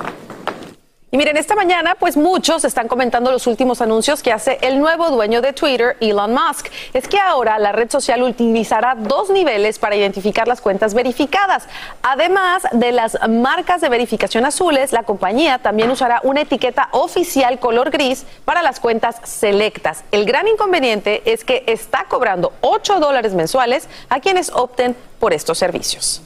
[1.10, 5.08] Y miren, esta mañana, pues muchos están comentando los últimos anuncios que hace el nuevo
[5.08, 6.66] dueño de Twitter, Elon Musk.
[6.92, 11.66] Es que ahora la red social utilizará dos niveles para identificar las cuentas verificadas.
[12.02, 17.88] Además de las marcas de verificación azules, la compañía también usará una etiqueta oficial color
[17.88, 20.04] gris para las cuentas selectas.
[20.12, 25.56] El gran inconveniente es que está cobrando 8 dólares mensuales a quienes opten por estos
[25.56, 26.20] servicios.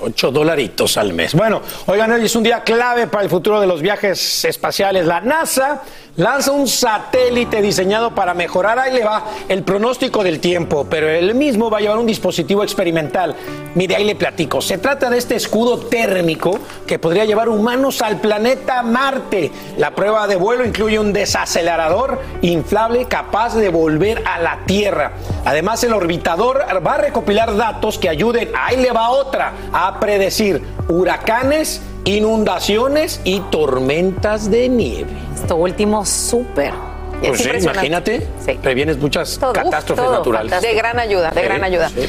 [0.00, 1.34] Ocho dolaritos al mes.
[1.34, 5.06] Bueno, oigan, hoy es un día clave para el futuro de los viajes espaciales.
[5.06, 5.82] La NASA
[6.18, 11.34] lanza un satélite diseñado para mejorar, ahí le va, el pronóstico del tiempo, pero el
[11.34, 13.34] mismo va a llevar un dispositivo experimental.
[13.74, 14.60] Mire, ahí le platico.
[14.60, 19.50] Se trata de este escudo térmico que podría llevar humanos al planeta Marte.
[19.78, 25.12] La prueba de vuelo incluye un desacelerador inflable capaz de volver a la Tierra.
[25.44, 30.62] Además, el orbitador va a recopilar datos que ayuden, ahí le va otra, a predecir
[30.88, 35.10] huracanes, inundaciones y tormentas de nieve.
[35.34, 36.72] Esto último, súper.
[37.20, 38.26] Pues sí, imagínate,
[38.62, 40.60] previenes muchas Todo, catástrofes todo naturales.
[40.62, 41.88] De gran ayuda, de Sí, gran ayuda.
[41.88, 42.08] sí.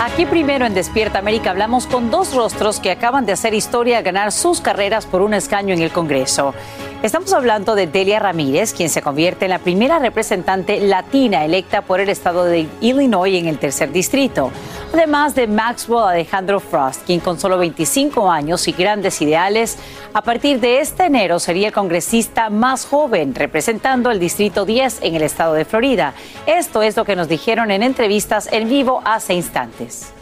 [0.00, 4.04] Aquí primero en Despierta América hablamos con dos rostros que acaban de hacer historia al
[4.04, 6.54] ganar sus carreras por un escaño en el Congreso.
[7.02, 12.00] Estamos hablando de Delia Ramírez, quien se convierte en la primera representante latina electa por
[12.00, 14.50] el estado de Illinois en el tercer distrito.
[14.94, 19.76] Además de Maxwell Alejandro Frost, quien con solo 25 años y grandes ideales,
[20.14, 25.14] a partir de este enero sería el congresista más joven representando el distrito 10 en
[25.14, 26.14] el estado de Florida.
[26.46, 30.15] Esto es lo que nos dijeron en entrevistas en vivo hace instantes.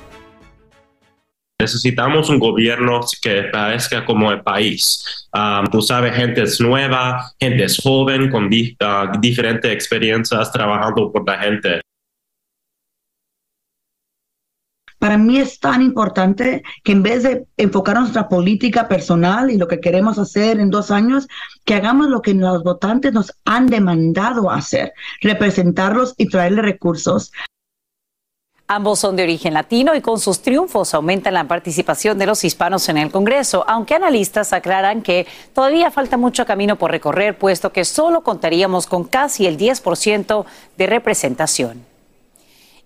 [1.60, 5.28] Necesitamos un gobierno que parezca como el país.
[5.32, 11.26] Um, tú sabes, gente es nueva, gente es joven, con uh, diferentes experiencias trabajando por
[11.26, 11.80] la gente.
[14.98, 19.68] Para mí es tan importante que en vez de enfocar nuestra política personal y lo
[19.68, 21.28] que queremos hacer en dos años,
[21.64, 27.30] que hagamos lo que los votantes nos han demandado hacer, representarlos y traerle recursos.
[28.66, 32.88] Ambos son de origen latino y con sus triunfos aumentan la participación de los hispanos
[32.88, 37.84] en el Congreso, aunque analistas aclaran que todavía falta mucho camino por recorrer, puesto que
[37.84, 40.46] solo contaríamos con casi el 10%
[40.78, 41.93] de representación.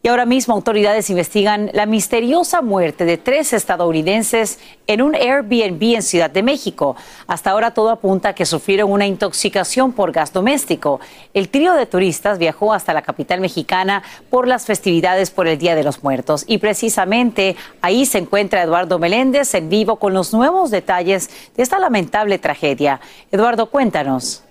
[0.00, 6.02] Y ahora mismo autoridades investigan la misteriosa muerte de tres estadounidenses en un Airbnb en
[6.02, 6.94] Ciudad de México.
[7.26, 11.00] Hasta ahora todo apunta a que sufrieron una intoxicación por gas doméstico.
[11.34, 15.74] El trío de turistas viajó hasta la capital mexicana por las festividades por el Día
[15.74, 16.44] de los Muertos.
[16.46, 21.80] Y precisamente ahí se encuentra Eduardo Meléndez en vivo con los nuevos detalles de esta
[21.80, 23.00] lamentable tragedia.
[23.32, 24.44] Eduardo, cuéntanos.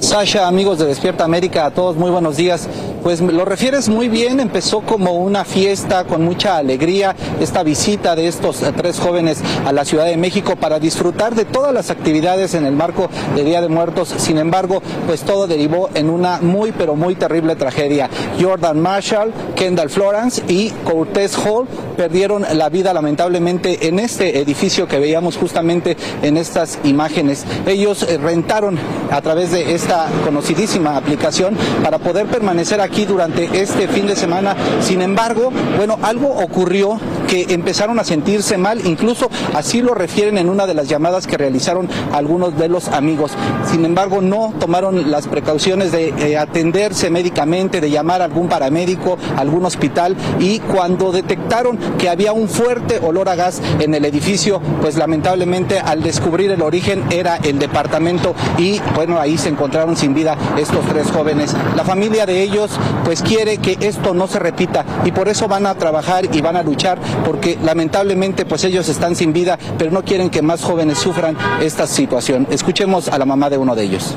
[0.00, 2.66] Sasha, amigos de Despierta América, a todos muy buenos días.
[3.02, 8.26] Pues lo refieres muy bien, empezó como una fiesta con mucha alegría esta visita de
[8.26, 12.54] estos eh, tres jóvenes a la Ciudad de México para disfrutar de todas las actividades
[12.54, 14.14] en el marco de Día de Muertos.
[14.16, 18.08] Sin embargo, pues todo derivó en una muy pero muy terrible tragedia.
[18.40, 24.98] Jordan Marshall, Kendall Florence y Cortez Hall perdieron la vida lamentablemente en este edificio que
[24.98, 27.44] veíamos justamente en estas imágenes.
[27.66, 28.78] Ellos eh, rentaron
[29.10, 34.54] a través de esta conocidísima aplicación para poder permanecer aquí durante este fin de semana.
[34.80, 36.96] Sin embargo, bueno, algo ocurrió
[37.30, 41.36] que empezaron a sentirse mal, incluso así lo refieren en una de las llamadas que
[41.36, 43.30] realizaron algunos de los amigos.
[43.70, 49.16] Sin embargo, no tomaron las precauciones de eh, atenderse médicamente, de llamar a algún paramédico,
[49.36, 54.60] algún hospital y cuando detectaron que había un fuerte olor a gas en el edificio,
[54.80, 60.14] pues lamentablemente al descubrir el origen era el departamento y bueno, ahí se encontraron sin
[60.14, 61.54] vida estos tres jóvenes.
[61.76, 62.72] La familia de ellos
[63.04, 66.56] pues quiere que esto no se repita y por eso van a trabajar y van
[66.56, 70.98] a luchar porque lamentablemente pues ellos están sin vida, pero no quieren que más jóvenes
[70.98, 72.46] sufran esta situación.
[72.50, 74.16] Escuchemos a la mamá de uno de ellos.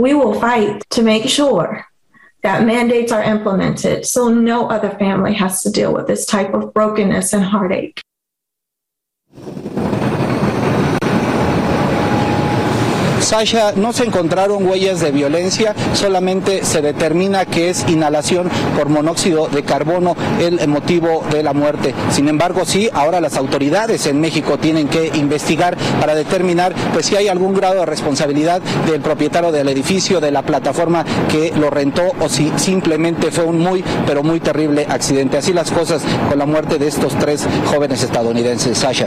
[0.00, 1.84] we will fight to make sure
[2.42, 6.72] that mandates are implemented so no other family has to deal with this type of
[6.72, 8.00] brokenness and heartache.
[13.30, 19.46] Sasha, no se encontraron huellas de violencia, solamente se determina que es inhalación por monóxido
[19.46, 21.94] de carbono el motivo de la muerte.
[22.10, 27.14] Sin embargo, sí, ahora las autoridades en México tienen que investigar para determinar pues si
[27.14, 28.60] hay algún grado de responsabilidad
[28.90, 33.60] del propietario del edificio, de la plataforma que lo rentó o si simplemente fue un
[33.60, 35.38] muy pero muy terrible accidente.
[35.38, 38.76] Así las cosas con la muerte de estos tres jóvenes estadounidenses.
[38.76, 39.06] Sasha.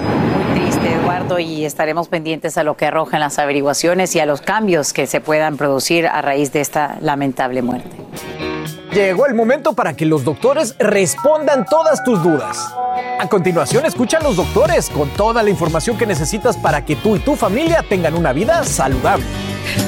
[0.54, 4.94] Triste, Eduardo, y estaremos pendientes a lo que arrojan las averiguaciones y a los cambios
[4.94, 7.90] que se puedan producir a raíz de esta lamentable muerte.
[8.94, 12.76] Llegó el momento para que los doctores respondan todas tus dudas.
[13.20, 17.16] A continuación, escucha a los doctores con toda la información que necesitas para que tú
[17.16, 19.26] y tu familia tengan una vida saludable.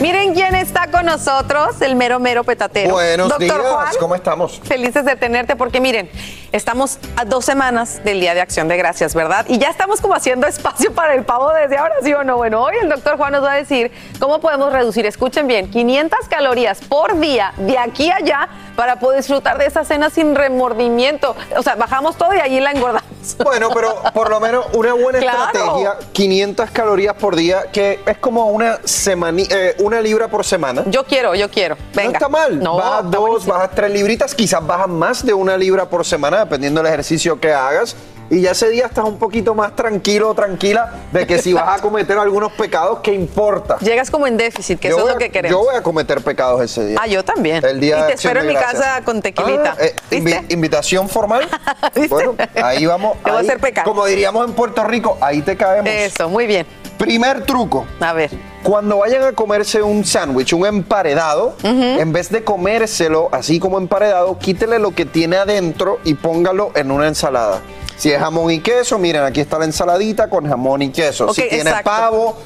[0.01, 2.91] Miren quién está con nosotros, el mero mero petatero.
[2.91, 4.61] Buenos Doctor días, Juan, ¿cómo estamos?
[4.63, 6.09] Felices de tenerte porque miren,
[6.51, 9.45] estamos a dos semanas del Día de Acción de Gracias, ¿verdad?
[9.47, 12.37] Y ya estamos como haciendo espacio para el pavo desde ahora, ¿sí o no?
[12.37, 16.27] Bueno, hoy el doctor Juan nos va a decir cómo podemos reducir, escuchen bien, 500
[16.29, 21.35] calorías por día de aquí a allá para poder disfrutar de esa cena sin remordimiento.
[21.57, 23.03] O sea, bajamos todo y allí la engordamos.
[23.43, 25.45] Bueno, pero por lo menos una buena Claro.
[25.51, 29.41] estrategia, 500 calorías por día, que es como una semana,
[29.79, 30.83] una libra por semana.
[30.85, 31.75] Yo quiero, yo quiero.
[31.95, 32.09] Venga.
[32.09, 32.59] No está mal.
[32.59, 36.37] No, bajas está dos, bajas tres libritas, quizás bajas más de una libra por semana,
[36.39, 37.95] dependiendo del ejercicio que hagas.
[38.29, 41.77] Y ya ese día estás un poquito más tranquilo o tranquila de que si vas
[41.79, 43.77] a cometer algunos pecados, ¿qué importa?
[43.79, 45.55] Llegas como en déficit, que Yo eso es lo a- que queremos.
[45.59, 46.97] Yo voy a cometer pecados ese día.
[46.99, 47.63] Ah, yo también.
[47.63, 48.81] El día y te espero en mi Gracias.
[48.81, 49.75] casa con tequilita.
[49.79, 51.47] Ah, eh, invi- invitación formal.
[52.09, 53.17] Bueno, ahí vamos.
[53.23, 53.83] Te voy a hacer pecar.
[53.85, 55.89] Como diríamos en Puerto Rico, ahí te caemos.
[55.89, 56.65] Eso, muy bien.
[56.97, 57.85] Primer truco.
[57.99, 58.31] A ver.
[58.63, 64.37] Cuando vayan a comerse un sándwich, un emparedado, en vez de comérselo así como emparedado,
[64.39, 67.59] quítele lo que tiene adentro y póngalo en una ensalada.
[67.97, 71.33] Si es jamón y queso, miren, aquí está la ensaladita con jamón y queso.
[71.33, 71.89] Si tiene exacto.
[71.89, 72.37] pavo,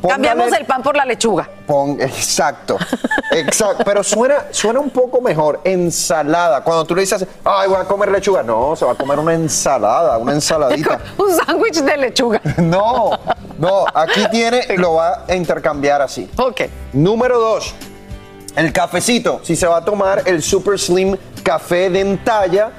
[0.00, 1.48] póngale- Cambiamos el pan por la lechuga.
[1.66, 2.78] Pon- exacto,
[3.30, 3.84] exacto.
[3.84, 5.60] Pero suena, suena un poco mejor.
[5.64, 6.62] Ensalada.
[6.64, 8.42] Cuando tú le dices, ay, voy a comer lechuga.
[8.42, 10.98] No, se va a comer una ensalada, una ensaladita.
[11.18, 12.40] Un sándwich de lechuga.
[12.58, 13.10] No,
[13.58, 16.30] no, aquí tiene, lo va a intercambiar así.
[16.38, 16.62] Ok.
[16.94, 17.74] Número dos,
[18.56, 19.40] el cafecito.
[19.42, 22.70] Si se va a tomar el Super Slim café de entalla,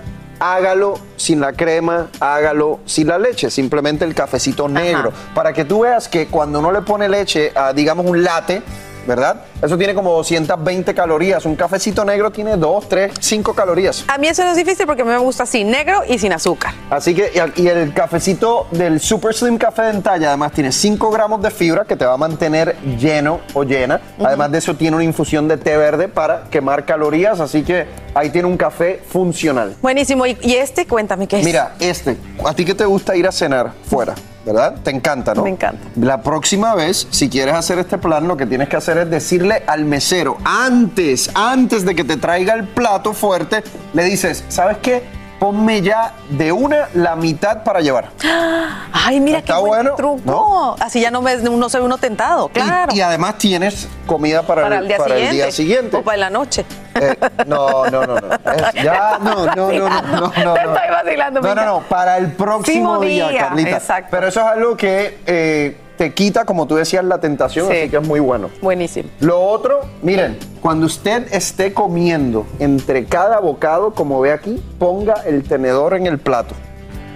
[0.54, 5.12] hágalo sin la crema, hágalo sin la leche, simplemente el cafecito negro.
[5.34, 8.62] Para que tú veas que cuando uno le pone leche a, digamos, un latte,
[9.06, 9.42] ¿verdad?
[9.62, 11.46] Eso tiene como 220 calorías.
[11.46, 14.04] Un cafecito negro tiene 2, 3, 5 calorías.
[14.08, 16.74] A mí eso no es difícil porque me gusta así, negro y sin azúcar.
[16.90, 21.42] Así que, y- el cafecito del Super Slim Café de Entalla, además tiene 5 gramos
[21.42, 24.00] de fibra que te va a mantener lleno o llena.
[24.24, 27.40] Además de eso, tiene una infusión de té verde para quemar calorías.
[27.40, 29.76] Así que ahí tiene un café funcional.
[29.82, 30.26] Buenísimo.
[30.26, 31.46] ¿Y, y este, cuéntame qué es?
[31.46, 34.14] Mira, este, a ti que te gusta ir a cenar fuera,
[34.46, 34.76] ¿verdad?
[34.84, 35.44] Te encanta, ¿no?
[35.44, 35.82] Me encanta.
[36.00, 39.64] La próxima vez, si quieres hacer este plan, lo que tienes que hacer es decirle
[39.68, 45.04] al mesero, antes, antes de que te traiga el plato fuerte, le dices, ¿sabes qué?
[45.40, 48.10] Ponme ya de una la mitad para llevar.
[48.94, 50.22] Ay, mira Está qué buen bueno, truco.
[50.26, 50.76] ¿no?
[50.80, 52.94] Así ya no, me, no se ve uno tentado, claro.
[52.96, 55.30] Y, además tienes comida para, para el día para siguiente.
[55.30, 55.98] el día siguiente.
[55.98, 56.66] O para la noche.
[56.96, 57.16] Eh,
[57.46, 58.34] no, no, no, no.
[58.54, 62.18] Es- ya, no, no, no, no, no, no, Te estoy vacilando, No, no, no, para
[62.18, 63.70] el próximo Próximo día, día, Carlita.
[63.72, 64.08] exacto.
[64.12, 67.78] Pero eso es algo que eh, te quita, como tú decías, la tentación, Sí.
[67.78, 68.50] así que es muy bueno.
[68.62, 69.10] Buenísimo.
[69.20, 75.44] Lo otro, miren, cuando usted esté comiendo entre cada bocado, como ve aquí, ponga el
[75.44, 76.54] tenedor en el plato.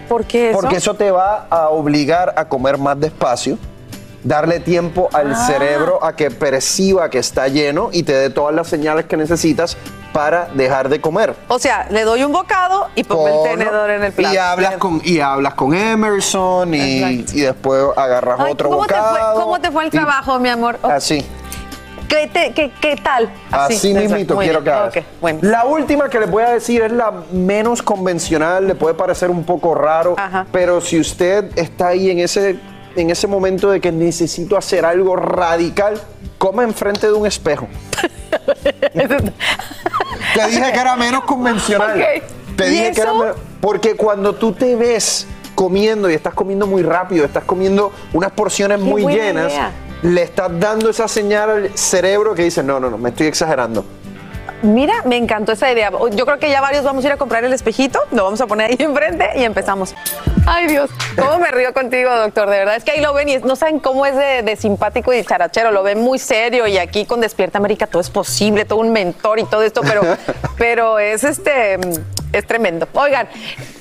[0.07, 0.59] ¿Por qué eso?
[0.59, 3.57] Porque eso te va a obligar a comer más despacio,
[4.23, 5.47] darle tiempo al Ah.
[5.47, 9.77] cerebro a que perciba que está lleno y te dé todas las señales que necesitas
[10.13, 11.35] para dejar de comer.
[11.47, 14.33] O sea, le doy un bocado y pongo el tenedor en el plato.
[14.33, 19.09] Y hablas con, y hablas con Emerson y, después agarras Ay, otro ¿cómo, te bocado.
[19.33, 20.79] fue, ¿Cómo te fue el y- trabajo, mi amor?
[20.81, 21.25] Oh, Así.
[22.07, 23.31] ¿Qué, te- qué- qué tal?
[23.51, 24.93] Así, exacto, mismito quiero que hagas.
[25.21, 25.39] Bueno.
[25.43, 29.43] La última que les voy a decir es la menos convencional, le puede parecer un
[29.43, 30.15] poco raro,
[30.51, 32.59] pero si usted está ahí en ese,
[32.95, 36.01] en ese momento de que necesito hacer algo radical,
[36.37, 37.67] coma enfrente de un espejo.
[40.33, 42.03] Te dije que era menos convencional.
[42.55, 46.67] Te ¿Y dije que era menos- Porque cuando tú te ves comiendo y estás comiendo
[46.67, 49.71] muy rápido, estás comiendo unas porciones muy llenas, idea.
[50.03, 53.83] le estás dando esa señal al cerebro que dice, no, no, no, me estoy exagerando.
[54.61, 55.91] Mira, me encantó esa idea.
[56.11, 58.47] Yo creo que ya varios vamos a ir a comprar el espejito, lo vamos a
[58.47, 59.95] poner ahí enfrente y empezamos.
[60.45, 62.49] Ay, Dios, cómo me río contigo, doctor.
[62.49, 65.13] De verdad, es que ahí lo ven y no saben cómo es de, de simpático
[65.13, 65.71] y charachero.
[65.71, 69.39] Lo ven muy serio y aquí con Despierta América todo es posible, todo un mentor
[69.39, 70.01] y todo esto, pero,
[70.57, 71.77] pero es este.
[72.31, 72.87] Es tremendo.
[72.93, 73.27] Oigan,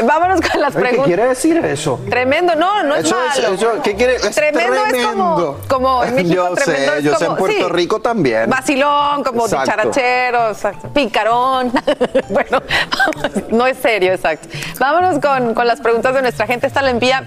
[0.02, 1.06] vámonos con las Ay, ¿Qué preguntas.
[1.06, 2.00] quiere decir eso?
[2.08, 3.54] Tremendo, no, no es Eso es- malo.
[3.56, 4.16] eso- ¿qué quiere?
[4.16, 5.60] Es tremendo, es como, tremendo.
[5.68, 8.48] como en México, Yo sé, tremendo es yo sé, como, en Puerto sí, Rico también.
[8.48, 9.64] Vacilón, como Exacto.
[9.70, 10.54] dicharachero,
[10.94, 11.72] picarón.
[12.30, 12.62] bueno,
[13.50, 14.48] no es serio, exacto.
[14.78, 16.66] Vámonos con, con las preguntas de nuestra gente.
[16.66, 17.24] Esta la envía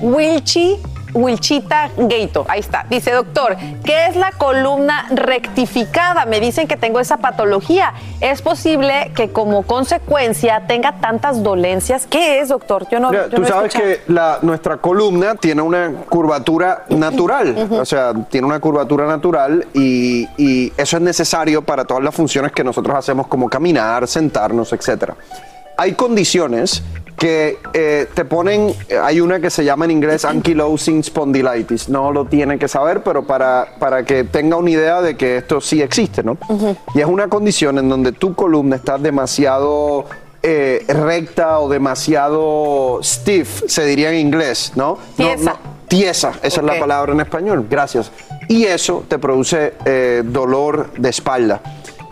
[0.00, 0.78] Wilchi.
[1.14, 2.84] Wilchita Gato, ahí está.
[2.90, 6.26] Dice, doctor, ¿qué es la columna rectificada?
[6.26, 7.94] Me dicen que tengo esa patología.
[8.20, 12.06] ¿Es posible que como consecuencia tenga tantas dolencias?
[12.08, 12.86] ¿Qué es, doctor?
[12.90, 13.94] Yo no, Mira, yo tú no sabes escuchado.
[14.06, 20.28] que la, nuestra columna tiene una curvatura natural, o sea, tiene una curvatura natural y,
[20.36, 25.12] y eso es necesario para todas las funciones que nosotros hacemos como caminar, sentarnos, etc.
[25.76, 26.82] Hay condiciones
[27.18, 32.26] que eh, te ponen, hay una que se llama en inglés ankylosing spondylitis, no lo
[32.26, 36.22] tiene que saber, pero para, para que tenga una idea de que esto sí existe,
[36.22, 36.36] ¿no?
[36.94, 40.06] Y es una condición en donde tu columna está demasiado
[40.42, 44.98] eh, recta o demasiado stiff, se diría en inglés, ¿no?
[45.16, 45.50] No, Tiesa.
[45.52, 45.58] no,
[45.88, 48.10] tiesa, esa es la palabra en español, gracias.
[48.48, 51.62] Y eso te produce eh, dolor de espalda.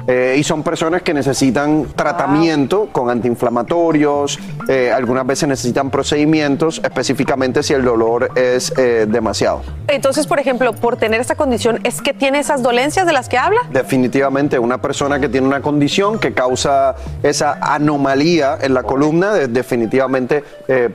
[0.06, 4.38] Eh, y son personas que necesitan tratamiento con antiinflamatorios,
[4.68, 9.62] eh, algunas veces necesitan procedimientos, específicamente si el dolor es eh, demasiado.
[9.88, 13.38] Entonces, por ejemplo, por tener esa condición, ¿es que tiene esas dolencias de las que
[13.38, 13.60] habla?
[13.70, 19.48] Definitivamente, una persona que tiene una condición que causa esa anomalía en la columna, de-
[19.48, 20.42] definitivamente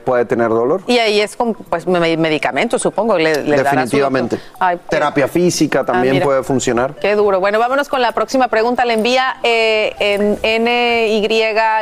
[0.04, 0.82] puede tener dolor.
[0.86, 3.16] Y ahí es con pues, me- medicamentos, supongo.
[3.16, 4.38] Le, le dará su Definitivamente.
[4.58, 6.24] Ay, Terapia física también mira.
[6.24, 6.94] puede funcionar.
[6.96, 7.40] Qué duro.
[7.40, 8.84] Bueno, vámonos con la próxima pregunta.
[8.84, 11.28] Le envía eh, en NY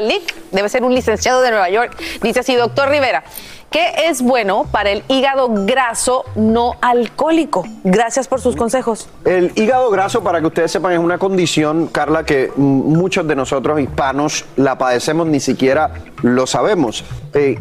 [0.03, 1.97] Lick, debe ser un licenciado de Nueva York.
[2.23, 3.25] Dice así, doctor Rivera,
[3.71, 7.65] ¿qué es bueno para el hígado graso no alcohólico?
[7.85, 9.09] Gracias por sus consejos.
[9.25, 13.81] El hígado graso, para que ustedes sepan, es una condición, Carla, que muchos de nosotros
[13.81, 15.91] hispanos la padecemos, ni siquiera
[16.23, 17.03] lo sabemos.
[17.33, 17.59] Eh,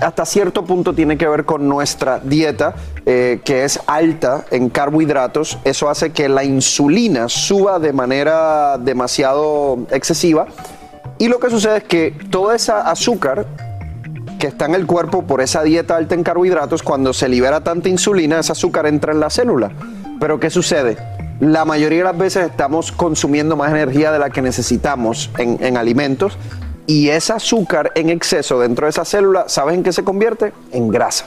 [0.00, 5.58] hasta cierto punto tiene que ver con nuestra dieta, eh, que es alta en carbohidratos.
[5.64, 10.46] Eso hace que la insulina suba de manera demasiado excesiva.
[11.18, 13.46] Y lo que sucede es que toda esa azúcar
[14.38, 17.88] que está en el cuerpo por esa dieta alta en carbohidratos, cuando se libera tanta
[17.88, 19.72] insulina, ese azúcar entra en la célula.
[20.20, 20.96] Pero ¿qué sucede?
[21.40, 26.38] La mayoría de las veces estamos consumiendo más energía de la que necesitamos en alimentos
[26.86, 30.52] y ese azúcar en exceso dentro de esa célula, ¿sabes en qué se convierte?
[30.72, 31.26] En grasa.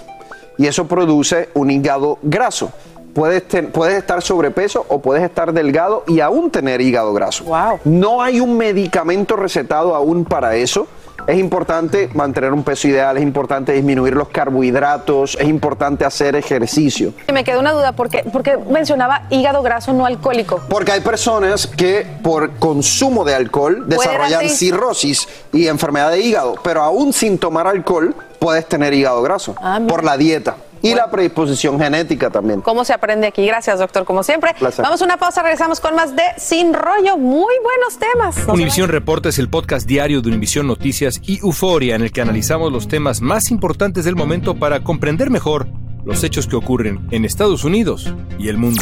[0.58, 2.72] Y eso produce un hígado graso.
[3.14, 7.44] Puedes, ten- puedes estar sobrepeso o puedes estar delgado y aún tener hígado graso.
[7.84, 10.88] No hay un medicamento recetado aún para eso.
[11.26, 17.14] Es importante mantener un peso ideal, es importante disminuir los carbohidratos, es importante hacer ejercicio.
[17.28, 20.62] Y me quedó una duda, porque, porque mencionaba hígado graso no alcohólico.
[20.70, 26.82] Porque hay personas que por consumo de alcohol desarrollan cirrosis y enfermedad de hígado, pero
[26.82, 31.80] aún sin tomar alcohol puedes tener hígado graso Ah, por la dieta y la predisposición
[31.80, 32.62] genética también.
[32.62, 33.46] ¿Cómo se aprende aquí?
[33.46, 34.54] Gracias, doctor, como siempre.
[34.58, 34.84] Placer.
[34.84, 37.18] Vamos a una pausa, regresamos con más de Sin Rollo.
[37.18, 38.48] Muy buenos temas.
[38.48, 42.72] Univisión Reporta es el podcast diario de Univisión Noticias y Euforia en el que analizamos
[42.72, 45.68] los temas más importantes del momento para comprender mejor
[46.06, 48.82] los hechos que ocurren en Estados Unidos y el mundo.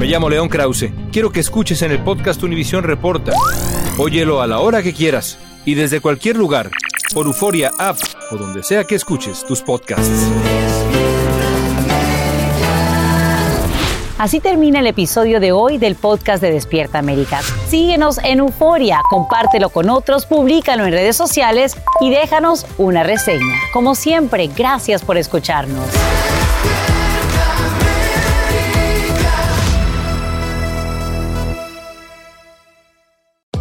[0.00, 0.90] Me llamo León Krause.
[1.12, 3.32] Quiero que escuches en el podcast Univisión Reporta.
[3.98, 6.70] Óyelo a la hora que quieras y desde cualquier lugar
[7.14, 7.98] por Euforia App
[8.30, 10.28] o donde sea que escuches tus podcasts.
[14.18, 17.40] Así termina el episodio de hoy del podcast de Despierta América.
[17.68, 23.54] Síguenos en Euforia, compártelo con otros, públicalo en redes sociales y déjanos una reseña.
[23.72, 25.86] Como siempre, gracias por escucharnos.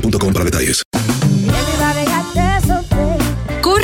[0.00, 0.82] para detalles.